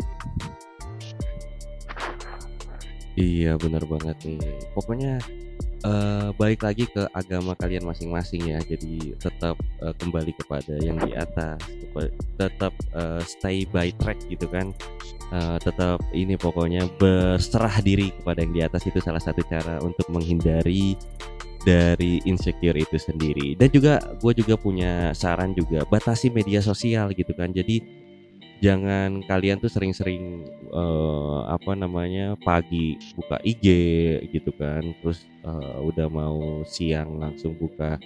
Iya 3.17 3.57
benar 3.57 3.81
banget 3.89 4.13
nih. 4.29 4.37
Pokoknya 4.77 5.17
eh, 5.81 6.29
balik 6.37 6.61
lagi 6.61 6.85
ke 6.85 7.09
agama 7.17 7.57
kalian 7.57 7.81
masing-masing 7.89 8.45
ya. 8.53 8.61
Jadi 8.61 9.17
tetap 9.17 9.57
eh, 9.57 9.89
kembali 9.97 10.37
kepada 10.37 10.77
yang 10.77 11.01
di 11.01 11.17
atas. 11.17 11.57
Tetap 12.37 12.77
eh, 12.93 13.21
stay 13.25 13.65
by 13.73 13.89
track 13.97 14.21
gitu 14.29 14.45
kan. 14.45 14.69
Eh, 15.27 15.57
tetap 15.59 15.99
ini 16.15 16.39
pokoknya 16.39 16.87
berserah 16.95 17.83
diri 17.83 18.15
kepada 18.15 18.39
yang 18.39 18.53
di 18.55 18.61
atas 18.63 18.87
itu 18.87 19.03
salah 19.03 19.19
satu 19.19 19.43
cara 19.43 19.75
untuk 19.83 20.07
menghindari 20.07 20.95
dari 21.67 22.23
insecure 22.23 22.79
itu 22.79 22.95
sendiri. 22.95 23.59
Dan 23.59 23.67
juga 23.67 23.99
gue 24.23 24.33
juga 24.39 24.55
punya 24.55 25.11
saran 25.11 25.51
juga 25.51 25.83
batasi 25.83 26.31
media 26.31 26.63
sosial 26.63 27.11
gitu 27.11 27.35
kan. 27.35 27.51
Jadi 27.51 27.83
jangan 28.63 29.19
kalian 29.27 29.59
tuh 29.59 29.67
sering-sering 29.67 30.47
eh, 30.71 31.39
apa 31.51 31.75
namanya 31.75 32.39
pagi 32.41 32.95
buka 33.13 33.37
IG 33.45 33.67
gitu 34.33 34.49
kan 34.57 34.81
terus 35.03 35.21
eh, 35.45 35.77
udah 35.85 36.07
mau 36.09 36.65
siang 36.65 37.21
langsung 37.21 37.53
buka 37.53 38.01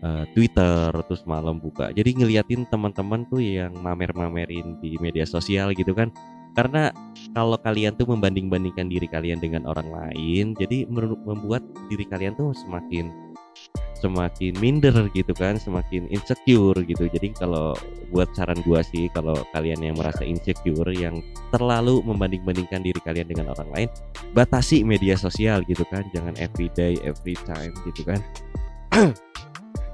eh, 0.00 0.24
Twitter 0.32 0.96
terus 1.04 1.28
malam 1.28 1.60
buka 1.60 1.92
jadi 1.92 2.08
ngeliatin 2.08 2.64
teman-teman 2.72 3.28
tuh 3.28 3.44
yang 3.44 3.76
mamer-mamerin 3.76 4.80
di 4.80 4.96
media 4.96 5.28
sosial 5.28 5.76
gitu 5.76 5.92
kan 5.92 6.08
karena 6.52 6.92
kalau 7.32 7.56
kalian 7.60 7.96
tuh 7.96 8.04
membanding-bandingkan 8.08 8.92
diri 8.92 9.08
kalian 9.08 9.40
dengan 9.40 9.64
orang 9.64 9.88
lain 9.88 10.52
jadi 10.56 10.84
membuat 11.24 11.64
diri 11.88 12.04
kalian 12.04 12.36
tuh 12.36 12.52
semakin 12.52 13.08
semakin 14.02 14.58
minder 14.58 15.06
gitu 15.14 15.30
kan 15.38 15.54
semakin 15.54 16.10
insecure 16.10 16.74
gitu. 16.82 17.06
Jadi 17.06 17.30
kalau 17.38 17.70
buat 18.10 18.26
saran 18.34 18.58
gua 18.66 18.82
sih 18.82 19.06
kalau 19.14 19.38
kalian 19.54 19.78
yang 19.78 19.94
merasa 19.94 20.26
insecure 20.26 20.90
yang 20.90 21.22
terlalu 21.54 22.02
membanding-bandingkan 22.02 22.82
diri 22.82 22.98
kalian 23.06 23.30
dengan 23.30 23.54
orang 23.54 23.70
lain 23.70 23.88
batasi 24.34 24.82
media 24.82 25.14
sosial 25.14 25.62
gitu 25.70 25.86
kan. 25.86 26.02
Jangan 26.10 26.34
everyday 26.42 26.98
every 27.06 27.38
time 27.46 27.70
gitu 27.86 28.02
kan. 28.02 28.20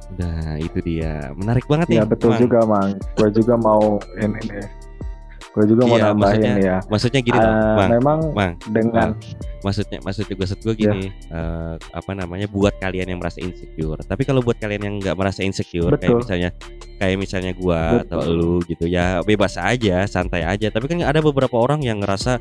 Nah 0.08 0.56
itu 0.56 0.80
dia. 0.80 1.36
Menarik 1.36 1.68
banget 1.68 1.92
nih 1.92 2.00
ya 2.00 2.08
betul 2.08 2.32
Mang. 2.32 2.40
juga 2.40 2.64
mang. 2.64 2.96
Gue 3.12 3.28
juga 3.28 3.60
mau 3.60 4.00
ini 4.16 4.40
nih 4.40 4.77
gue 5.58 5.66
juga 5.68 5.82
mau 5.84 5.98
Iya, 5.98 6.04
nambahin 6.08 6.22
maksudnya 6.22 6.54
ya. 6.62 6.76
maksudnya 6.86 7.20
gini 7.20 7.34
loh 7.36 7.50
Eh, 7.50 7.74
Mang 7.74 7.90
memang 7.90 8.18
Mang 8.30 8.52
dengan 8.70 9.08
maksudnya 9.58 9.98
maksudnya 10.00 10.30
gue 10.30 10.46
gue 10.48 10.74
gini 10.78 11.02
eh, 11.10 11.74
apa 11.90 12.10
namanya 12.14 12.46
buat 12.46 12.78
kalian 12.78 13.10
yang 13.10 13.18
merasa 13.18 13.42
insecure. 13.42 13.98
Tapi 13.98 14.22
kalau 14.22 14.38
buat 14.38 14.54
kalian 14.56 14.82
yang 14.82 14.94
nggak 15.02 15.16
merasa 15.18 15.42
insecure 15.42 15.90
kayak 15.92 16.14
Betul. 16.14 16.20
misalnya 16.22 16.50
kayak 16.96 17.16
misalnya 17.18 17.52
gua 17.52 17.80
atau 18.02 18.20
lu 18.24 18.52
gitu 18.64 18.86
ya 18.86 19.18
bebas 19.20 19.58
aja 19.58 20.06
santai 20.06 20.46
aja. 20.46 20.70
Tapi 20.70 20.86
kan 20.86 21.02
ada 21.02 21.18
beberapa 21.18 21.58
orang 21.58 21.82
yang 21.82 21.98
ngerasa 21.98 22.38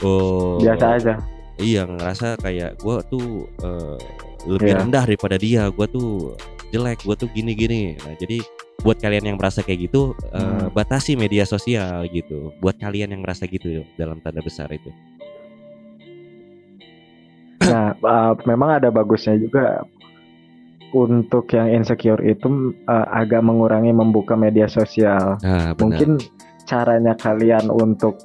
oh 0.00 0.56
biasa 0.58 0.86
aja. 0.96 1.14
iya 1.56 1.84
ngerasa 1.84 2.40
kayak 2.40 2.80
gua 2.80 3.04
tuh 3.04 3.44
eh, 3.60 3.96
lebih 4.46 4.72
Iya. 4.72 4.78
rendah 4.80 5.02
daripada 5.04 5.36
dia. 5.36 5.68
Gua 5.68 5.84
tuh 5.84 6.32
jelek 6.70 7.02
gua 7.06 7.14
tuh 7.14 7.30
gini 7.32 7.52
gini 7.54 7.94
nah 8.00 8.14
jadi 8.18 8.42
buat 8.84 9.02
kalian 9.02 9.34
yang 9.34 9.38
merasa 9.40 9.66
kayak 9.66 9.90
gitu 9.90 10.14
eh, 10.30 10.38
Hmm. 10.38 10.70
batasi 10.70 11.18
media 11.18 11.42
sosial 11.42 12.06
gitu. 12.12 12.54
Buat 12.62 12.78
kalian 12.78 13.10
yang 13.16 13.22
merasa 13.26 13.48
gitu 13.48 13.82
dalam 13.98 14.20
tanda 14.22 14.38
besar 14.44 14.70
itu. 14.70 14.94
Nah 17.66 17.96
eh, 18.14 18.32
memang 18.46 18.78
ada 18.82 18.88
bagusnya 18.92 19.34
juga. 19.40 19.82
Untuk 20.94 21.50
yang 21.50 21.82
insecure 21.82 22.22
itu 22.22 22.72
eh, 22.86 23.06
agak 23.10 23.42
mengurangi 23.42 23.90
membuka 23.90 24.38
media 24.38 24.70
sosial. 24.70 25.34
Nah 25.42 25.74
benar. 25.74 25.80
Mungkin 25.82 26.10
caranya 26.68 27.18
kalian 27.18 27.66
untuk 27.72 28.22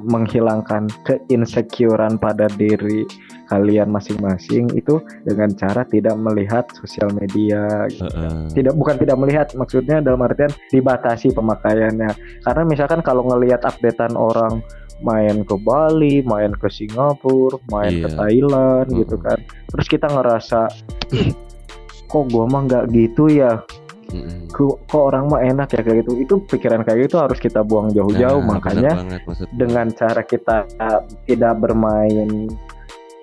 menghilangkan 0.00 0.88
keinsecurean 1.04 2.16
pada 2.16 2.48
diri 2.56 3.04
kalian 3.46 3.88
masing-masing 3.88 4.66
itu 4.74 4.98
dengan 5.22 5.54
cara 5.54 5.86
tidak 5.86 6.18
melihat 6.18 6.66
sosial 6.74 7.10
media 7.14 7.86
gitu. 7.86 8.06
Heeh. 8.06 8.50
tidak 8.54 8.74
bukan 8.74 8.96
tidak 8.98 9.16
melihat 9.16 9.46
maksudnya 9.54 10.02
dalam 10.02 10.20
artian 10.20 10.50
dibatasi 10.70 11.30
pemakaiannya 11.30 12.10
karena 12.42 12.62
misalkan 12.66 13.00
kalau 13.00 13.22
ngelihat 13.26 13.62
updatean 13.62 14.14
orang 14.14 14.60
main 14.98 15.44
ke 15.44 15.52
Bali, 15.60 16.24
main 16.24 16.56
ke 16.56 16.72
Singapura, 16.72 17.60
main 17.68 18.00
ke 18.00 18.08
Iya. 18.08 18.16
Thailand 18.16 18.88
Mm. 18.88 18.96
gitu 19.04 19.16
kan 19.20 19.38
terus 19.68 19.86
kita 19.86 20.08
ngerasa 20.08 20.72
"Ih, 21.12 21.30
kok 22.10 22.24
gua 22.32 22.48
mah 22.48 22.64
nggak 22.64 22.84
gitu 22.90 23.28
ya 23.28 23.60
Mm-mm. 24.06 24.46
kok, 24.54 24.78
kok 24.86 25.02
orang 25.10 25.26
mah 25.26 25.42
enak 25.42 25.74
ya 25.74 25.82
kayak 25.82 26.06
gitu 26.06 26.12
itu 26.22 26.34
pikiran 26.46 26.86
kayak 26.86 27.10
gitu 27.10 27.18
harus 27.18 27.36
kita 27.36 27.60
buang 27.60 27.90
jauh-jauh 27.90 28.38
Nah, 28.38 28.56
makanya 28.56 28.92
banget 29.02 29.50
dengan 29.58 29.86
cara 29.90 30.22
kita 30.22 30.56
uh, 30.78 31.02
tidak 31.26 31.58
bermain 31.58 32.46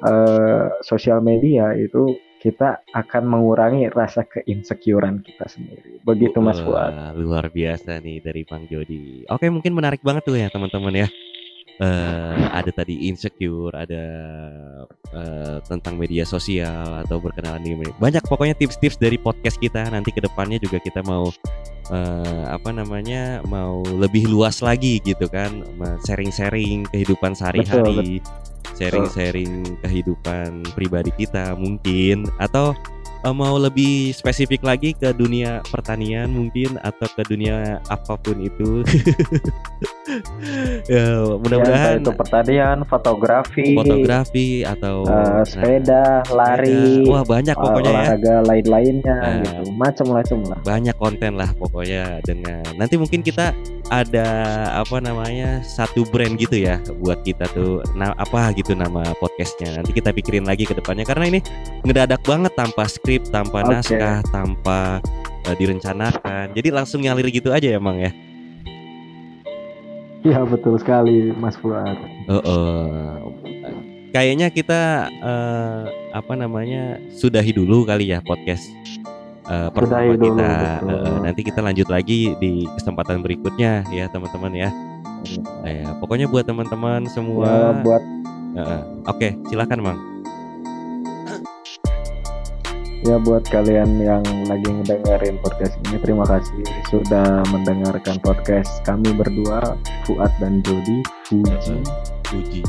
uh, 0.03 0.67
sosial 0.83 1.23
media 1.23 1.71
itu 1.73 2.19
kita 2.43 2.83
akan 2.91 3.23
mengurangi 3.23 3.87
rasa 3.87 4.27
keinsecurean 4.27 5.23
kita 5.23 5.47
sendiri. 5.47 6.03
Begitu 6.03 6.43
Mas 6.43 6.59
Fuad. 6.59 6.91
Wah, 6.91 7.15
luar 7.15 7.47
biasa 7.47 8.03
nih 8.03 8.19
dari 8.19 8.43
Bang 8.43 8.67
Jody. 8.67 9.23
Oke, 9.31 9.47
mungkin 9.47 9.71
menarik 9.71 10.03
banget 10.03 10.27
tuh 10.27 10.35
ya 10.35 10.51
teman-teman 10.51 10.91
ya. 10.91 11.07
Eh, 11.81 12.43
ada 12.53 12.69
tadi 12.69 13.09
insecure, 13.09 13.73
ada 13.73 14.03
eh, 15.09 15.57
tentang 15.65 15.97
media 15.97 16.21
sosial 16.21 17.01
atau 17.01 17.17
berkenalan 17.17 17.65
di 17.65 17.73
media. 17.73 17.95
Banyak 17.97 18.27
pokoknya 18.29 18.53
tips-tips 18.59 19.01
dari 19.01 19.17
podcast 19.17 19.57
kita. 19.57 19.89
Nanti 19.89 20.13
ke 20.13 20.21
depannya 20.21 20.61
juga 20.61 20.77
kita 20.77 21.01
mau 21.01 21.33
eh, 21.89 22.43
apa 22.45 22.69
namanya? 22.69 23.41
mau 23.49 23.81
lebih 23.87 24.29
luas 24.29 24.61
lagi 24.61 25.01
gitu 25.01 25.25
kan, 25.31 25.65
sharing-sharing 26.05 26.85
kehidupan 26.93 27.33
sehari-hari. 27.33 28.21
Sharing-sharing 28.83 29.53
kehidupan 29.79 30.49
pribadi 30.75 31.11
kita 31.15 31.55
mungkin 31.55 32.27
atau 32.37 32.75
eh, 33.23 33.31
mau 33.31 33.55
lebih 33.55 34.11
spesifik 34.11 34.67
lagi 34.67 34.91
ke 34.91 35.15
dunia 35.15 35.63
pertanian 35.71 36.27
mungkin 36.27 36.75
atau 36.83 37.07
ke 37.07 37.23
dunia 37.23 37.79
apa 37.87 38.19
pun 38.19 38.37
itu 38.43 38.83
ya 40.91 41.03
Ya, 41.03 41.25
mudah-mudahan 41.39 42.03
itu 42.03 42.11
pertanian, 42.13 42.77
fotografi, 42.85 43.73
fotografi 43.73 44.47
atau 44.67 45.07
uh, 45.07 45.39
nah, 45.39 45.43
sepeda, 45.47 46.21
lari, 46.29 47.07
wah 47.07 47.23
banyak 47.23 47.55
uh, 47.55 47.63
pokoknya 47.63 47.89
ya 47.89 47.95
olahraga 47.95 48.35
lain-lainnya 48.45 49.17
Nah. 49.23 49.41
gitu. 49.41 49.71
Macam-macam 49.79 50.37
lah. 50.51 50.57
banyak 50.63 50.95
konten 50.99 51.31
lah 51.39 51.49
pokoknya 51.55 52.19
dengan 52.27 52.61
nanti 52.75 52.99
mungkin 52.99 53.23
kita 53.23 53.55
ada 53.91 54.27
apa 54.79 55.03
namanya 55.03 55.59
satu 55.63 56.07
brand 56.07 56.39
gitu 56.39 56.55
ya 56.55 56.79
buat 57.03 57.19
kita 57.27 57.49
tuh 57.51 57.83
nah 57.99 58.15
apa 58.15 58.55
gitu 58.55 58.71
nama 58.71 59.03
podcastnya 59.19 59.75
nanti 59.75 59.91
kita 59.91 60.15
pikirin 60.15 60.47
lagi 60.47 60.63
ke 60.63 60.71
depannya 60.71 61.03
karena 61.03 61.27
ini 61.27 61.39
ngedadak 61.83 62.23
banget 62.23 62.53
tanpa 62.55 62.87
skrip 62.87 63.27
tanpa 63.27 63.63
Oke. 63.63 63.71
naskah 63.75 64.23
tanpa 64.31 65.03
eh, 65.49 65.55
direncanakan 65.59 66.55
jadi 66.55 66.69
langsung 66.71 67.03
ngalir 67.03 67.27
gitu 67.27 67.51
aja 67.51 67.75
emang 67.75 67.99
ya 67.99 68.11
Iya 70.23 70.39
betul 70.47 70.79
sekali 70.79 71.35
Mas 71.35 71.59
Fuad. 71.59 71.99
Heeh. 72.31 73.11
kayaknya 74.15 74.47
kita 74.47 75.11
eh, 75.11 75.83
apa 76.15 76.33
namanya 76.39 76.95
sudahi 77.11 77.51
dulu 77.51 77.83
kali 77.83 78.15
ya 78.15 78.23
podcast 78.23 78.71
eh, 79.43 79.69
pertama 79.69 80.03
Sudahi 80.03 80.09
dulu, 80.15 80.37
kita 80.39 80.47
betul. 80.47 80.89
Heeh, 80.89 81.17
nanti 81.21 81.41
kita 81.41 81.59
lanjut 81.59 81.87
lagi 81.87 82.19
di 82.37 82.51
kesempatan 82.71 83.17
berikutnya 83.19 83.71
ya 83.89 84.05
teman-teman 84.07 84.53
ya 84.53 84.69
Eh, 85.63 85.87
pokoknya 86.03 86.27
buat 86.27 86.43
teman-teman 86.43 87.07
Ya 87.07 87.11
semua 87.11 87.71
buat 87.79 88.03
Heeh. 88.53 88.81
oke 89.07 89.27
silakan 89.47 89.79
mang 89.81 89.99
Ya 93.03 93.19
buat 93.19 93.43
kalian 93.43 93.99
yang 93.99 94.23
lagi 94.47 94.63
ngedengerin 94.63 95.35
podcast 95.39 95.75
ini 95.83 95.99
terima 95.99 96.23
kasih 96.23 96.63
sudah 96.87 97.43
mendengarkan 97.51 98.15
podcast 98.19 98.79
kami 98.83 99.11
berdua 99.11 99.75
Fuad 100.03 100.31
dan 100.39 100.63
Jody 100.63 101.03
Fuji. 101.27 101.83
puji 102.23 102.61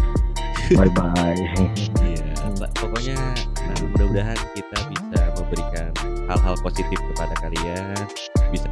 Bye 0.74 0.90
bye. 0.90 1.38
Iya, 2.02 2.24
Pak. 2.56 2.70
pokoknya 2.78 3.14
nah, 3.60 3.76
mudah-mudahan 3.84 4.38
kita 4.54 4.78
bisa 4.90 5.20
memberikan 5.44 5.92
hal-hal 6.28 6.56
positif 6.64 6.98
kepada 7.12 7.34
kalian. 7.44 7.96
Bisa 8.48 8.68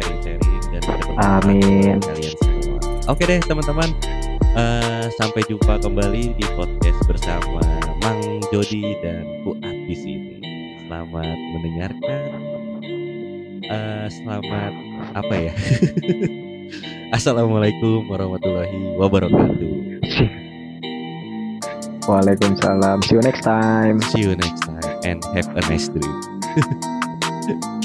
sharing-sharing 0.00 0.64
dan 0.72 0.82
Amin. 1.20 2.19
Oke 3.10 3.26
deh 3.26 3.42
teman-teman, 3.42 3.90
Eh, 4.50 5.06
sampai 5.14 5.46
jumpa 5.46 5.78
kembali 5.78 6.34
di 6.34 6.46
podcast 6.58 6.98
bersama 7.06 7.62
Mang 8.02 8.42
Jody 8.50 8.98
dan 8.98 9.22
Fuad 9.46 9.62
di 9.62 9.94
sini. 9.94 10.34
Selamat 10.86 11.38
mendengarkan. 11.54 12.22
Eh, 13.62 14.06
selamat 14.10 14.72
apa 15.14 15.34
ya? 15.38 15.54
Assalamualaikum 17.16 18.10
warahmatullahi 18.10 18.98
wabarakatuh. 18.98 19.74
Waalaikumsalam. 22.10 23.06
See 23.06 23.14
you 23.14 23.22
next 23.22 23.46
time. 23.46 24.02
See 24.10 24.22
you 24.26 24.34
next 24.34 24.66
time 24.66 24.90
and 25.06 25.22
have 25.34 25.46
a 25.54 25.62
nice 25.70 25.86
dream. 25.86 26.14